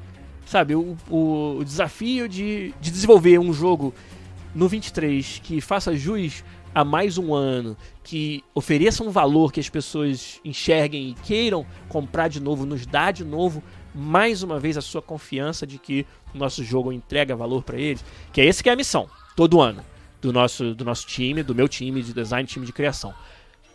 [0.46, 3.94] Sabe, o, o, o desafio de, de desenvolver um jogo
[4.54, 6.44] no 23 que faça jus
[6.74, 12.28] a mais um ano, que ofereça um valor que as pessoas enxerguem e queiram comprar
[12.28, 16.38] de novo, nos dá de novo mais uma vez a sua confiança de que o
[16.38, 19.84] nosso jogo entrega valor para eles, que é esse que é a missão todo ano
[20.20, 23.12] do nosso do nosso time, do meu time de design, time de criação.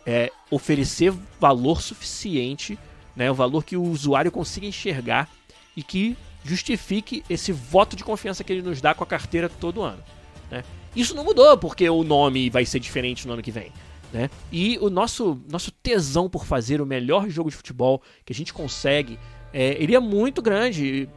[0.06, 2.78] É oferecer valor suficiente,
[3.14, 5.28] né, o valor que o usuário consiga enxergar
[5.76, 9.82] e que justifique esse voto de confiança que ele nos dá com a carteira todo
[9.82, 10.02] ano.
[10.50, 10.64] Né?
[10.94, 13.72] Isso não mudou, porque o nome vai ser diferente no ano que vem.
[14.12, 14.30] Né?
[14.50, 18.52] E o nosso, nosso tesão por fazer o melhor jogo de futebol que a gente
[18.52, 19.18] consegue
[19.58, 21.08] é, ele é muito grande.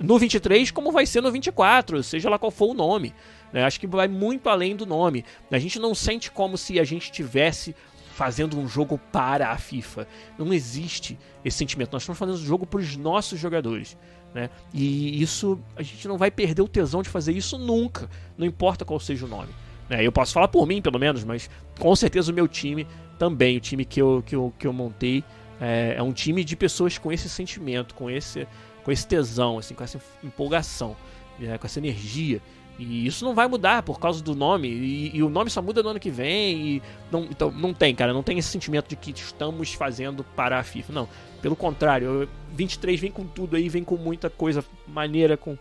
[0.00, 3.14] No 23, como vai ser no 24, seja lá qual for o nome.
[3.52, 3.64] Né?
[3.64, 5.26] Acho que vai muito além do nome.
[5.50, 7.76] A gente não sente como se a gente tivesse
[8.14, 10.08] fazendo um jogo para a FIFA.
[10.38, 11.92] Não existe esse sentimento.
[11.92, 13.96] Nós estamos fazendo um jogo para os nossos jogadores.
[14.34, 14.48] Né?
[14.72, 18.84] E isso, a gente não vai perder o tesão de fazer isso nunca, não importa
[18.84, 19.50] qual seja o nome.
[19.88, 20.06] Né?
[20.06, 22.86] Eu posso falar por mim, pelo menos, mas com certeza o meu time
[23.18, 25.22] também, o time que eu, que eu, que eu montei,
[25.60, 28.48] é, é um time de pessoas com esse sentimento, com esse,
[28.82, 30.96] com esse tesão, assim, com essa empolgação,
[31.38, 31.58] né?
[31.58, 32.40] com essa energia.
[32.78, 34.68] E isso não vai mudar por causa do nome.
[34.68, 36.66] E, e, o nome só muda no ano que vem.
[36.66, 38.12] E não, então não tem, cara.
[38.12, 40.92] Não tem esse sentimento de que estamos fazendo para a FIFA.
[40.92, 41.08] Não.
[41.40, 45.56] Pelo contrário, 23 vem com tudo aí, vem com muita coisa maneira, com.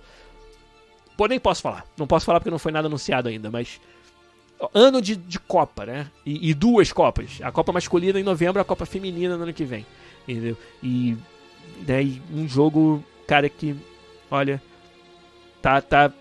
[1.18, 1.86] Pô, nem posso falar.
[1.98, 3.80] Não posso falar porque não foi nada anunciado ainda, mas.
[4.76, 6.08] Ano de, de Copa, né?
[6.26, 7.40] E, e duas Copas.
[7.42, 9.86] A Copa masculina em novembro, a Copa feminina no ano que vem.
[10.28, 10.58] Entendeu?
[10.82, 11.18] E.
[11.82, 13.76] Daí, um jogo, cara, que.
[14.30, 14.62] Olha.
[15.62, 16.12] Tá, tá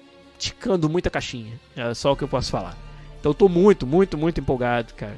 [0.41, 1.61] ticando muita caixinha.
[1.77, 2.77] É só o que eu posso falar.
[3.21, 5.17] Então eu tô muito, muito, muito empolgado, cara.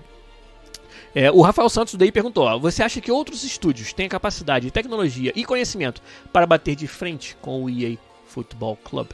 [1.15, 5.33] É, o Rafael Santos daí perguntou: ó, Você acha que outros estúdios têm capacidade, tecnologia
[5.37, 6.03] e conhecimento
[6.33, 7.97] para bater de frente com o EA
[8.27, 9.09] Football Club?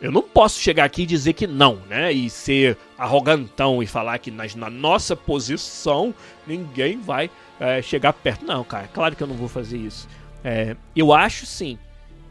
[0.00, 2.12] Eu não posso chegar aqui e dizer que não, né?
[2.12, 6.14] E ser arrogantão e falar que nas, na nossa posição
[6.46, 8.44] ninguém vai é, chegar perto.
[8.44, 10.06] Não, cara, claro que eu não vou fazer isso.
[10.44, 11.78] É, eu acho sim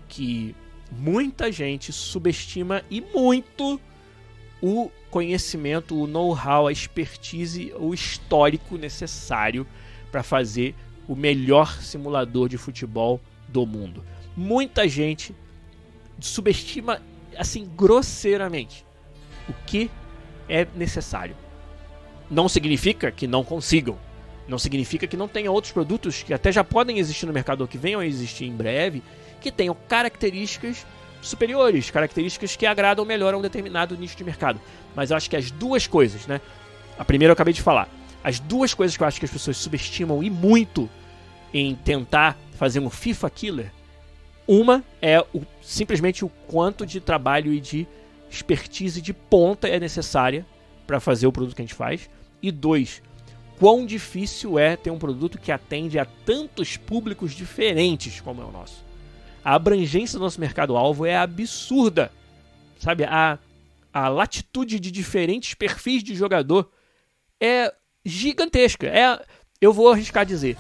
[0.07, 0.55] que
[0.91, 3.79] muita gente subestima e muito
[4.61, 9.65] o conhecimento, o know-how, a expertise, o histórico necessário
[10.11, 10.75] para fazer
[11.07, 14.03] o melhor simulador de futebol do mundo.
[14.35, 15.35] Muita gente
[16.19, 17.01] subestima
[17.37, 18.85] assim grosseiramente
[19.47, 19.89] o que
[20.49, 21.35] é necessário.
[22.29, 23.97] Não significa que não consigam.
[24.47, 27.67] Não significa que não tenha outros produtos que até já podem existir no mercado ou
[27.67, 29.01] que venham a existir em breve,
[29.45, 30.87] que tenham características
[31.21, 34.59] superiores, características que agradam melhor a um determinado nicho de mercado.
[34.95, 36.41] Mas eu acho que as duas coisas, né?
[36.97, 37.87] A primeira eu acabei de falar.
[38.23, 40.89] As duas coisas que eu acho que as pessoas subestimam e muito
[41.53, 43.71] em tentar fazer um FIFA killer.
[44.47, 47.87] Uma é o, simplesmente o quanto de trabalho e de
[48.27, 50.43] expertise de ponta é necessária
[50.87, 52.09] para fazer o produto que a gente faz.
[52.41, 52.99] E dois,
[53.59, 58.51] quão difícil é ter um produto que atende a tantos públicos diferentes como é o
[58.51, 58.84] nosso
[59.45, 62.11] a abrangência do nosso mercado-alvo é absurda.
[62.79, 63.37] Sabe, a,
[63.93, 66.71] a latitude de diferentes perfis de jogador
[67.39, 67.71] é
[68.03, 68.87] gigantesca.
[68.87, 69.23] É,
[69.61, 70.57] eu vou arriscar dizer,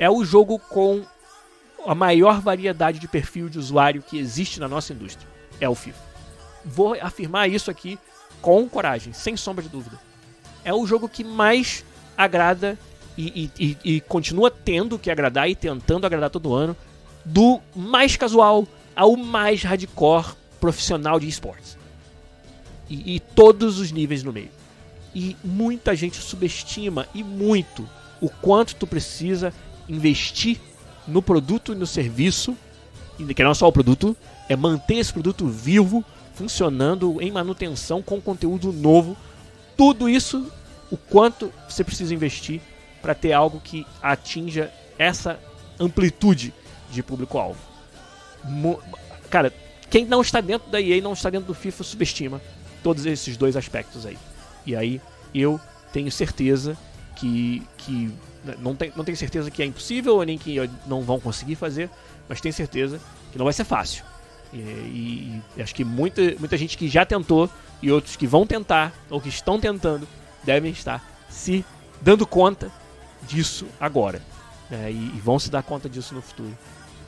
[0.00, 1.04] é o jogo com
[1.86, 5.28] a maior variedade de perfil de usuário que existe na nossa indústria.
[5.60, 6.02] É o FIFA.
[6.64, 7.96] Vou afirmar isso aqui
[8.42, 9.96] com coragem, sem sombra de dúvida.
[10.64, 11.84] É o jogo que mais
[12.16, 12.76] agrada
[13.16, 16.76] e, e, e, e continua tendo que agradar e tentando agradar todo ano
[17.28, 18.66] do mais casual
[18.96, 21.76] ao mais hardcore profissional de esportes.
[22.88, 24.50] E, e, todos os níveis no meio.
[25.14, 27.88] E muita gente subestima e muito
[28.20, 29.52] o quanto tu precisa
[29.88, 30.58] investir
[31.06, 32.56] no produto e no serviço,
[33.34, 34.16] que não é só o produto,
[34.48, 36.04] é manter esse produto vivo,
[36.34, 39.16] funcionando em manutenção com conteúdo novo.
[39.76, 40.50] Tudo isso
[40.90, 42.60] o quanto você precisa investir
[43.02, 45.38] para ter algo que atinja essa
[45.78, 46.54] amplitude
[46.90, 47.58] de público-alvo.
[49.30, 49.52] Cara,
[49.90, 52.40] quem não está dentro da EA, não está dentro do FIFA, subestima
[52.82, 54.18] todos esses dois aspectos aí.
[54.64, 55.00] E aí
[55.34, 55.60] eu
[55.92, 56.76] tenho certeza
[57.16, 58.12] que, que
[58.44, 61.90] né, não, tem, não tenho certeza que é impossível, nem que não vão conseguir fazer,
[62.28, 63.00] mas tenho certeza
[63.32, 64.04] que não vai ser fácil.
[64.52, 67.50] E, e, e, acho que muita, muita gente que já tentou
[67.82, 70.08] e outros que vão tentar ou que estão tentando
[70.42, 71.64] devem estar se
[72.00, 72.70] dando conta
[73.22, 74.22] disso agora.
[74.70, 74.92] Né?
[74.92, 76.56] E, e, vão se dar conta disso no futuro.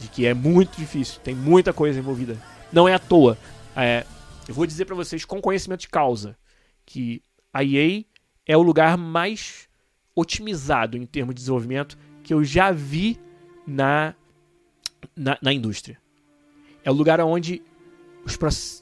[0.01, 2.37] De que é muito difícil, tem muita coisa envolvida.
[2.73, 3.37] Não é à toa.
[3.77, 4.07] É,
[4.49, 6.37] eu vou dizer para vocês com conhecimento de causa
[6.85, 7.23] que
[7.53, 8.05] a EA
[8.47, 9.69] é o lugar mais
[10.15, 13.19] otimizado em termos de desenvolvimento que eu já vi
[13.67, 14.15] na,
[15.17, 15.99] na, na indústria.
[16.83, 17.63] É o lugar onde
[18.25, 18.39] os,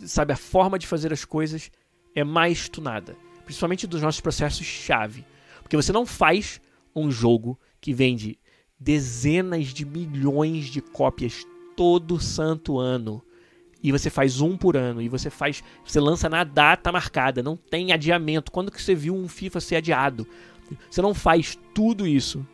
[0.07, 1.71] sabe, a forma de fazer as coisas
[2.15, 3.17] é mais tunada.
[3.45, 5.25] Principalmente dos nossos processos-chave.
[5.63, 6.61] Porque você não faz
[6.95, 8.39] um jogo que vende
[8.79, 11.45] dezenas de milhões de cópias
[11.77, 13.23] todo santo ano.
[13.83, 15.01] E você faz um por ano.
[15.01, 15.63] E você faz.
[15.85, 17.43] Você lança na data marcada.
[17.43, 18.51] Não tem adiamento.
[18.51, 20.27] Quando que você viu um FIFA ser adiado?
[20.91, 22.47] Você não faz tudo isso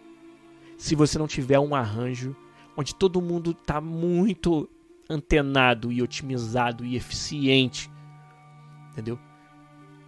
[0.76, 2.36] se você não tiver um arranjo
[2.76, 4.68] onde todo mundo está muito
[5.08, 7.90] antenado e otimizado e eficiente.
[8.92, 9.18] Entendeu?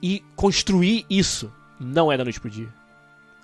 [0.03, 2.73] E construir isso não é da noite pro dia.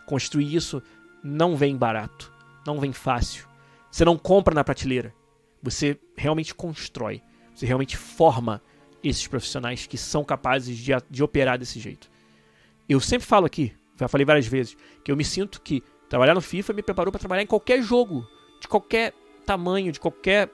[0.06, 0.82] Construir isso
[1.22, 2.31] não vem barato,
[2.66, 3.46] não vem fácil.
[3.90, 5.14] Você não compra na prateleira.
[5.62, 7.22] Você realmente constrói.
[7.54, 8.62] Você realmente forma
[9.02, 12.10] esses profissionais que são capazes de, de operar desse jeito.
[12.88, 16.40] Eu sempre falo aqui, já falei várias vezes, que eu me sinto que trabalhar no
[16.40, 18.26] FIFA me preparou para trabalhar em qualquer jogo,
[18.60, 19.12] de qualquer
[19.44, 20.50] tamanho, de qualquer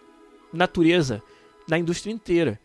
[0.53, 1.23] natureza
[1.69, 2.61] na indústria inteira.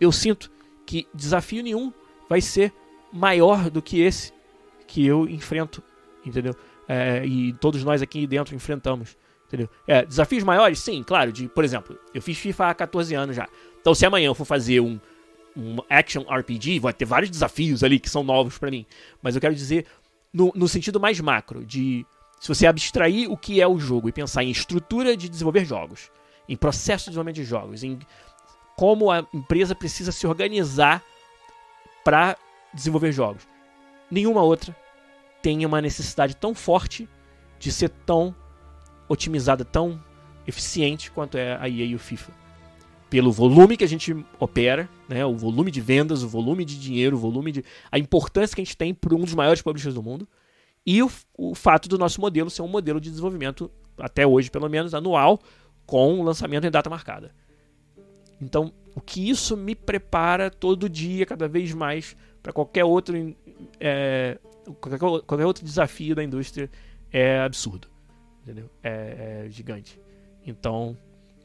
[0.00, 0.50] Eu sinto
[0.84, 1.92] que desafio nenhum
[2.28, 2.72] vai ser
[3.12, 4.32] maior do que esse
[4.86, 5.82] que eu enfrento,
[6.24, 6.54] entendeu?
[6.88, 9.16] É, e todos nós aqui dentro enfrentamos,
[9.46, 9.68] entendeu?
[9.86, 11.32] É, desafios maiores, sim, claro.
[11.32, 13.48] De, por exemplo, eu fiz FIFA há 14 anos já.
[13.80, 14.98] Então, se amanhã eu for fazer um,
[15.56, 18.86] um action RPG, vai ter vários desafios ali que são novos para mim.
[19.22, 19.86] Mas eu quero dizer
[20.32, 22.06] no, no sentido mais macro, de
[22.40, 26.10] se você abstrair o que é o jogo e pensar em estrutura de desenvolver jogos,
[26.48, 27.98] em processo de desenvolvimento de jogos, em
[28.76, 31.02] como a empresa precisa se organizar
[32.04, 32.36] para
[32.72, 33.46] desenvolver jogos.
[34.10, 34.74] Nenhuma outra
[35.42, 37.08] tem uma necessidade tão forte
[37.58, 38.34] de ser tão
[39.08, 40.02] otimizada, tão
[40.46, 42.32] eficiente quanto é a EA e o FIFA.
[43.10, 47.16] Pelo volume que a gente opera, né, o volume de vendas, o volume de dinheiro,
[47.16, 47.64] o volume de.
[47.90, 50.26] a importância que a gente tem para um dos maiores publishers do mundo.
[50.84, 54.68] E o, o fato do nosso modelo ser um modelo de desenvolvimento, até hoje pelo
[54.68, 55.38] menos, anual,
[55.84, 57.34] com lançamento em data marcada.
[58.40, 63.14] Então, o que isso me prepara todo dia, cada vez mais, para qualquer outro
[63.78, 64.38] é,
[64.80, 66.70] qualquer, qualquer, outro desafio da indústria
[67.12, 67.88] é absurdo,
[68.42, 68.70] entendeu?
[68.82, 70.00] É, é gigante.
[70.46, 70.96] Então,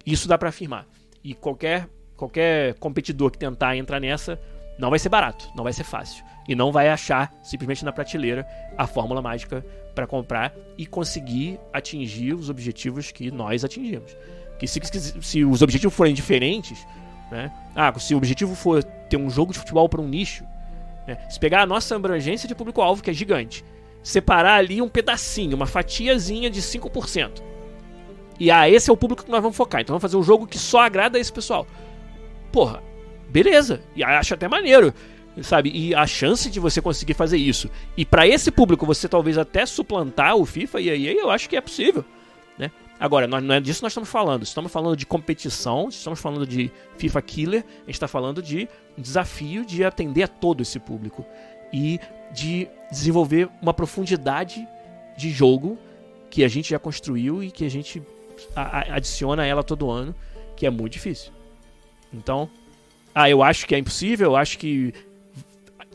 [0.05, 0.87] isso dá para afirmar.
[1.23, 4.39] E qualquer qualquer competidor que tentar entrar nessa
[4.79, 8.47] não vai ser barato, não vai ser fácil e não vai achar simplesmente na prateleira
[8.77, 14.15] a fórmula mágica para comprar e conseguir atingir os objetivos que nós atingimos.
[14.57, 14.79] Que se,
[15.21, 16.87] se os objetivos forem diferentes,
[17.29, 17.51] né?
[17.75, 20.45] Ah, se o objetivo for ter um jogo de futebol para um nicho,
[21.07, 21.17] né?
[21.29, 23.63] se pegar a nossa abrangência de público-alvo, que é gigante,
[24.03, 27.41] separar ali um pedacinho, uma fatiazinha de 5%.
[28.39, 29.81] E ah, esse é o público que nós vamos focar.
[29.81, 31.65] Então vamos fazer um jogo que só agrada a esse pessoal.
[32.51, 32.83] Porra,
[33.29, 33.81] beleza.
[33.95, 34.93] E acho até maneiro
[35.43, 35.71] sabe?
[35.73, 39.65] E a chance de você conseguir fazer isso e para esse público você talvez até
[39.65, 42.03] suplantar o FIFA e aí eu acho que é possível?
[42.99, 44.43] Agora, nós, não é disso que nós estamos falando.
[44.43, 48.67] Estamos falando de competição, estamos falando de FIFA Killer, a gente está falando de
[48.97, 51.25] um desafio de atender a todo esse público
[51.71, 51.99] e
[52.33, 54.67] de desenvolver uma profundidade
[55.17, 55.77] de jogo
[56.29, 58.01] que a gente já construiu e que a gente
[58.55, 60.13] adiciona a ela todo ano,
[60.55, 61.31] que é muito difícil.
[62.13, 62.49] Então,
[63.13, 64.93] ah, eu acho que é impossível, eu acho que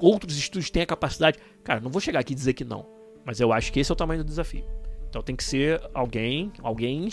[0.00, 1.38] outros estúdios têm a capacidade.
[1.62, 2.86] Cara, não vou chegar aqui e dizer que não,
[3.24, 4.64] mas eu acho que esse é o tamanho do desafio.
[5.12, 7.06] Então tem que ser alguém, alguém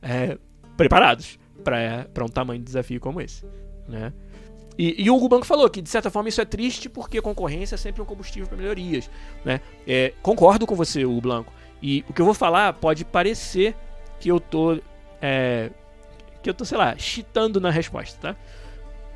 [0.00, 0.38] é,
[0.76, 3.44] preparados para um tamanho de desafio como esse,
[3.88, 4.12] né?
[4.78, 7.74] E, e o Hugo Banco falou que, de certa forma, isso é triste porque concorrência
[7.74, 9.10] é sempre um combustível para melhorias.
[9.44, 9.60] Né?
[9.84, 11.52] É, concordo com você, Hugo Blanco.
[11.82, 13.76] E o que eu vou falar pode parecer
[14.20, 14.78] que eu tô.
[15.20, 15.70] É,
[16.40, 18.36] que eu tô, sei lá, chitando na resposta, tá?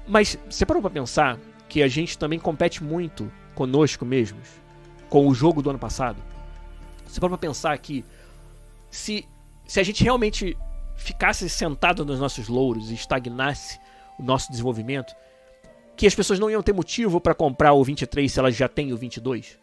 [0.09, 4.49] Mas você parou pra pensar que a gente também compete muito conosco mesmos,
[5.09, 6.21] com o jogo do ano passado.
[7.07, 8.05] Você pode pensar que
[8.95, 9.27] se,
[9.67, 10.57] se a gente realmente
[10.95, 13.81] ficasse sentado nos nossos louros e estagnasse
[14.17, 15.13] o nosso desenvolvimento,
[15.97, 18.93] que as pessoas não iam ter motivo para comprar o 23 se elas já têm
[18.93, 19.59] o 22.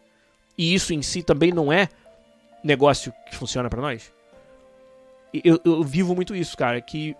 [0.56, 1.88] e isso em si também não é
[2.62, 4.12] negócio que funciona para nós.
[5.32, 7.16] Eu, eu, vivo muito isso, cara, que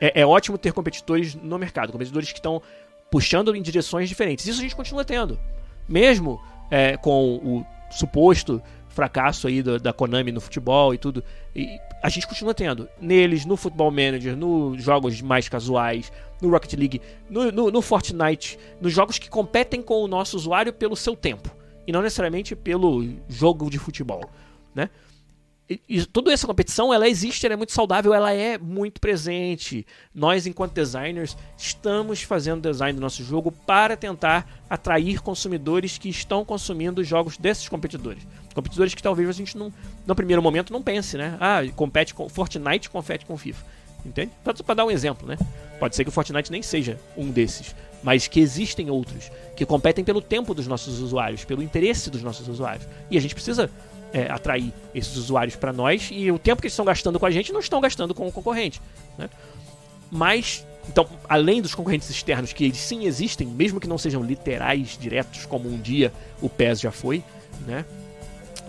[0.00, 2.62] é, é ótimo ter competidores no mercado, competidores que estão
[3.10, 4.46] puxando em direções diferentes.
[4.46, 5.36] Isso a gente continua tendo,
[5.88, 8.62] mesmo é, com o suposto
[8.94, 11.22] fracasso aí da, da, Konami no futebol e tudo.
[11.54, 16.72] E a gente continua tendo neles, no Football Manager, nos jogos mais casuais, no Rocket
[16.74, 21.16] League, no, no, no, Fortnite, nos jogos que competem com o nosso usuário pelo seu
[21.16, 21.54] tempo
[21.86, 24.22] e não necessariamente pelo jogo de futebol,
[24.74, 24.88] né?
[25.68, 29.86] E, toda essa competição ela existe, ela é muito saudável, ela é muito presente.
[30.14, 36.44] Nós, enquanto designers, estamos fazendo design do nosso jogo para tentar atrair consumidores que estão
[36.44, 38.26] consumindo jogos desses competidores.
[38.54, 39.72] Competidores que talvez a gente não,
[40.06, 41.36] no primeiro momento não pense, né?
[41.40, 43.64] Ah, compete com Fortnite, compete com FIFA.
[44.04, 44.32] Entende?
[44.44, 45.38] Para dar um exemplo, né?
[45.80, 50.04] Pode ser que o Fortnite nem seja um desses, mas que existem outros que competem
[50.04, 52.86] pelo tempo dos nossos usuários, pelo interesse dos nossos usuários.
[53.10, 53.70] E a gente precisa
[54.14, 57.30] é, atrair esses usuários para nós e o tempo que eles estão gastando com a
[57.32, 58.80] gente não estão gastando com o concorrente.
[59.18, 59.28] Né?
[60.08, 64.96] Mas, então, além dos concorrentes externos, que eles sim existem, mesmo que não sejam literais,
[64.96, 67.24] diretos, como um dia o PES já foi,
[67.66, 67.84] né?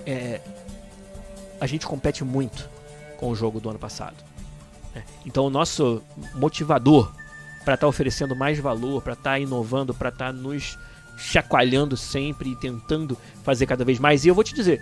[0.03, 0.41] É,
[1.61, 2.67] a gente compete muito
[3.17, 4.15] com o jogo do ano passado.
[4.95, 5.03] Né?
[5.27, 6.01] Então, o nosso
[6.33, 7.11] motivador
[7.63, 10.77] para estar tá oferecendo mais valor, para estar tá inovando, para estar tá nos
[11.17, 14.25] chacoalhando sempre e tentando fazer cada vez mais.
[14.25, 14.81] E eu vou te dizer,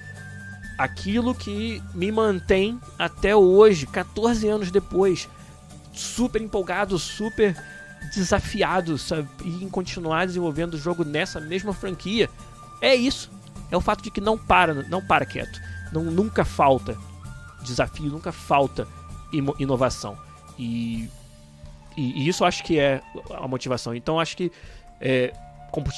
[0.78, 5.30] aquilo que me mantém até hoje, 14 anos depois,
[5.92, 7.56] super empolgado, super
[8.14, 9.28] desafiado sabe?
[9.46, 12.30] em continuar desenvolvendo o jogo nessa mesma franquia.
[12.82, 13.32] É isso.
[13.72, 15.62] É o fato de que não para, não para quieto.
[15.92, 16.98] Não, nunca falta
[17.64, 18.88] desafio, nunca falta
[19.58, 20.18] inovação.
[20.60, 21.10] E,
[21.96, 23.02] e, e isso acho que é
[23.32, 23.96] a motivação.
[23.96, 24.52] Então acho que
[25.00, 25.34] é,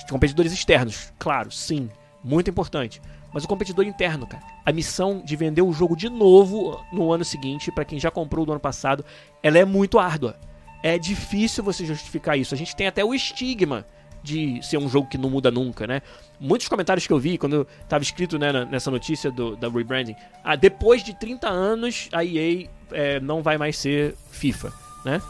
[0.09, 1.89] competidores externos, claro, sim,
[2.23, 3.01] muito importante
[3.35, 4.41] mas o competidor interno, cara.
[4.65, 8.45] A missão de vender o jogo de novo no ano seguinte, para quem já comprou
[8.45, 9.03] do ano passado,
[9.43, 10.39] ela é muito árdua.
[10.81, 12.55] É difícil você justificar isso.
[12.55, 13.85] A gente tem até o estigma
[14.23, 16.01] de ser um jogo que não muda nunca, né?
[16.39, 20.55] Muitos comentários que eu vi quando estava escrito né, nessa notícia do, da rebranding, ah,
[20.55, 24.71] depois de 30 anos a EA é, não vai mais ser FIFA,
[25.03, 25.21] né?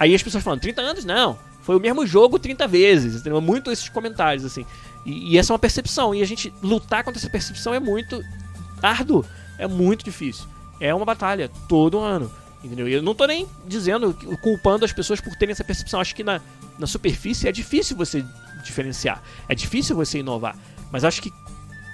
[0.00, 1.04] Aí as pessoas falam, 30 anos?
[1.04, 3.40] Não, foi o mesmo jogo 30 vezes, entendeu?
[3.40, 4.66] Muito esses comentários, assim.
[5.04, 6.14] E, e, essa é uma percepção.
[6.14, 8.22] E a gente lutar contra essa percepção é muito
[8.82, 9.24] árduo.
[9.58, 10.46] É muito difícil.
[10.80, 12.30] É uma batalha todo ano.
[12.62, 12.88] Entendeu?
[12.88, 16.00] E eu não tô nem dizendo, culpando as pessoas por terem essa percepção.
[16.00, 16.40] Acho que na,
[16.78, 18.24] na superfície é difícil você
[18.64, 19.22] diferenciar.
[19.48, 20.56] É difícil você inovar.
[20.90, 21.30] Mas acho que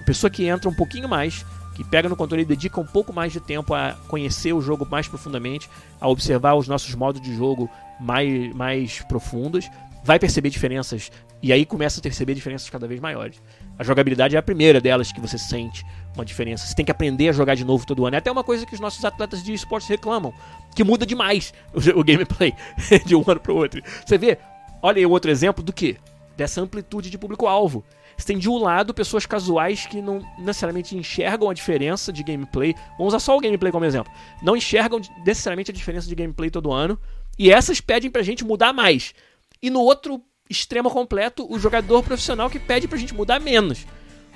[0.01, 1.45] a pessoa que entra um pouquinho mais,
[1.75, 4.87] que pega no controle e dedica um pouco mais de tempo a conhecer o jogo
[4.89, 5.69] mais profundamente,
[6.01, 7.69] a observar os nossos modos de jogo
[8.01, 9.69] mais, mais profundos,
[10.05, 11.11] vai perceber diferenças
[11.43, 13.43] e aí começa a perceber diferenças cada vez maiores.
[13.79, 15.85] A jogabilidade é a primeira delas que você sente
[16.15, 16.67] uma diferença.
[16.67, 18.15] Você tem que aprender a jogar de novo todo ano.
[18.15, 20.35] É até uma coisa que os nossos atletas de esportes reclamam,
[20.75, 22.53] que muda demais o, gameplay
[23.07, 23.83] de um ano para o outro.
[24.05, 24.39] Você vê,
[24.83, 25.97] olha aí outro exemplo do que?
[26.37, 27.85] Dessa amplitude de público-alvo.
[28.17, 32.75] Você tem de um lado pessoas casuais que não necessariamente enxergam a diferença de gameplay.
[32.99, 34.13] Vamos usar só o gameplay como exemplo.
[34.43, 36.99] Não enxergam necessariamente a diferença de gameplay todo ano.
[37.39, 39.15] E essas pedem pra gente mudar mais.
[39.63, 43.87] E no outro extremo completo o jogador profissional que pede pra gente mudar menos.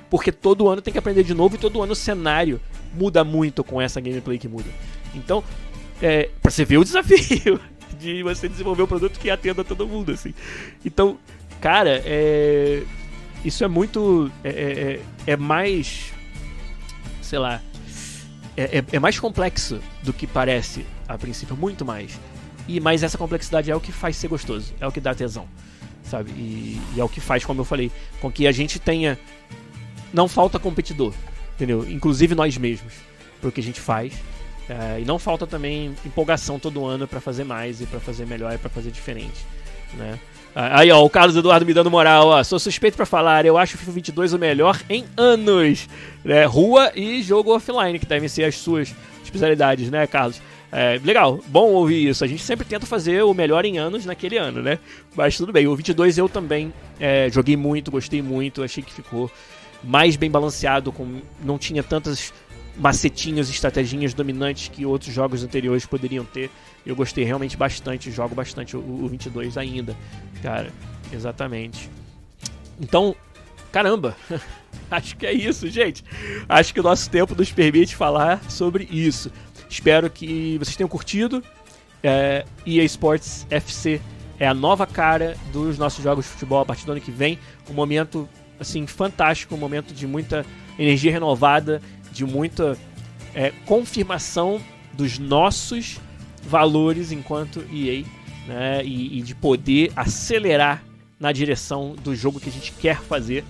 [0.09, 2.61] Porque todo ano tem que aprender de novo e todo ano o cenário
[2.95, 4.71] muda muito com essa gameplay que muda.
[5.13, 5.43] Então,
[6.01, 7.61] é, pra você ver o desafio
[7.99, 10.33] de você desenvolver um produto que atenda todo mundo, assim.
[10.85, 11.19] Então,
[11.61, 12.85] cara, é,
[13.45, 14.31] isso é muito.
[14.45, 16.13] É, é, é, é mais.
[17.21, 17.61] Sei lá.
[18.57, 22.21] É, é, é, mais complexo do que parece a princípio, muito mais.
[22.69, 25.49] E mas essa complexidade é o que faz ser gostoso, é o que dá tesão
[26.05, 26.31] sabe?
[26.33, 27.91] E, e, é o que faz, como eu falei,
[28.21, 29.19] com que a gente tenha.
[30.13, 31.13] Não falta competidor,
[31.55, 31.85] entendeu?
[31.91, 32.93] Inclusive nós mesmos,
[33.41, 34.13] pro que a gente faz.
[34.69, 38.55] É, e não falta também empolgação todo ano para fazer mais e para fazer melhor
[38.55, 39.45] e para fazer diferente,
[39.95, 40.19] né?
[40.55, 42.45] Aí, ó, o Carlos Eduardo me dando moral, ó.
[42.45, 45.89] Sou suspeito para falar, eu acho o FIFA 22 o melhor em anos.
[46.25, 46.45] Né?
[46.45, 48.95] Rua e jogo offline, que devem ser as suas
[49.25, 50.41] especialidades, né, Carlos?
[50.77, 52.25] É, legal, bom ouvir isso.
[52.25, 54.81] A gente sempre tenta fazer o melhor em anos naquele ano, né?
[55.15, 55.69] Mas tudo bem.
[55.69, 59.31] O 22 eu também é, joguei muito, gostei muito, achei que ficou
[59.85, 62.35] mais bem balanceado, com, não tinha tantas
[62.77, 66.51] macetinhos, estratégias dominantes que outros jogos anteriores poderiam ter.
[66.85, 69.97] Eu gostei realmente bastante, jogo bastante o, o 22 ainda,
[70.43, 70.73] cara.
[71.13, 71.89] Exatamente.
[72.81, 73.15] Então,
[73.71, 74.17] caramba,
[74.91, 76.03] acho que é isso, gente.
[76.49, 79.31] Acho que o nosso tempo nos permite falar sobre isso.
[79.75, 81.43] Espero que vocês tenham curtido.
[82.01, 84.01] É, EA Sports FC
[84.39, 87.41] é a nova cara dos nossos jogos de futebol a partir do ano que vem.
[87.69, 88.29] Um momento
[88.61, 90.47] assim fantástico, um momento de muita
[90.79, 92.79] energia renovada, de muita
[93.35, 94.61] é, confirmação
[94.93, 95.99] dos nossos
[96.45, 98.05] valores enquanto EA,
[98.47, 98.85] né?
[98.85, 100.85] E, e de poder acelerar
[101.19, 103.43] na direção do jogo que a gente quer fazer.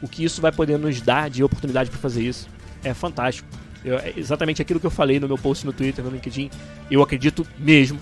[0.00, 2.48] O que isso vai poder nos dar de oportunidade para fazer isso
[2.82, 3.46] é fantástico.
[3.86, 6.50] Eu, é exatamente aquilo que eu falei no meu post no Twitter, no LinkedIn.
[6.90, 8.00] Eu acredito mesmo.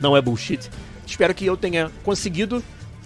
[0.00, 0.68] Não é bullshit.
[1.06, 2.62] Espero que eu tenha conseguido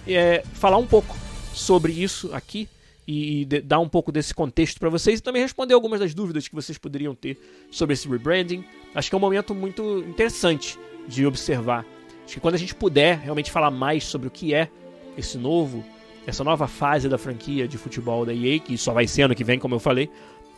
[0.07, 1.15] é, falar um pouco
[1.53, 2.67] sobre isso aqui
[3.07, 6.47] e, de, dar um pouco desse contexto para vocês e também responder algumas das dúvidas
[6.47, 7.37] que vocês poderiam ter
[7.69, 8.65] sobre esse rebranding.
[8.95, 11.85] Acho que é um momento muito interessante de observar.
[12.25, 14.69] Acho que quando a gente puder realmente falar mais sobre o que é
[15.15, 15.85] esse novo,
[16.25, 19.43] essa nova fase da franquia de futebol da EA, que só vai ser ano que
[19.43, 20.09] vem, como eu falei,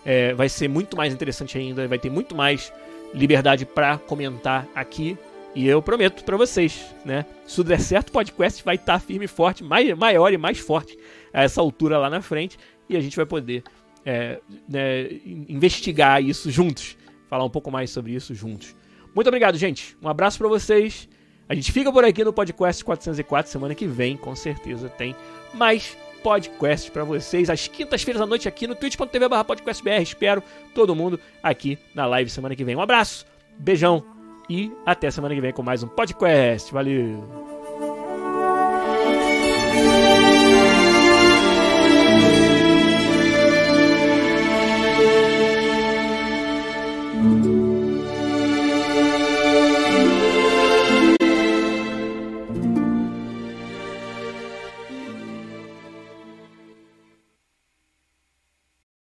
[0.06, 2.72] é, vai ser muito mais interessante ainda, vai ter muito mais
[3.14, 5.18] liberdade para comentar aqui.
[5.56, 7.26] E eu prometo para vocês, né?
[7.45, 10.38] Se tudo der certo, o podcast vai estar tá firme e forte, mais, maior e
[10.38, 10.97] mais forte
[11.32, 12.58] a essa altura lá na frente.
[12.89, 13.64] E a gente vai poder
[14.04, 15.10] é, né,
[15.47, 16.97] investigar isso juntos,
[17.30, 18.76] falar um pouco mais sobre isso juntos.
[19.14, 19.95] Muito obrigado, gente.
[20.01, 21.08] Um abraço para vocês.
[21.47, 23.51] A gente fica por aqui no podcast 404.
[23.51, 25.16] Semana que vem, com certeza, tem
[25.54, 30.01] mais podcast para vocês às quintas-feiras à noite aqui no twitch.tv podcastbr.
[30.01, 30.41] Espero
[30.74, 32.76] todo mundo aqui na live semana que vem.
[32.76, 33.26] Um abraço,
[33.59, 34.03] beijão
[34.49, 36.74] e até semana que vem com mais um podcast.
[36.74, 37.21] Valeu!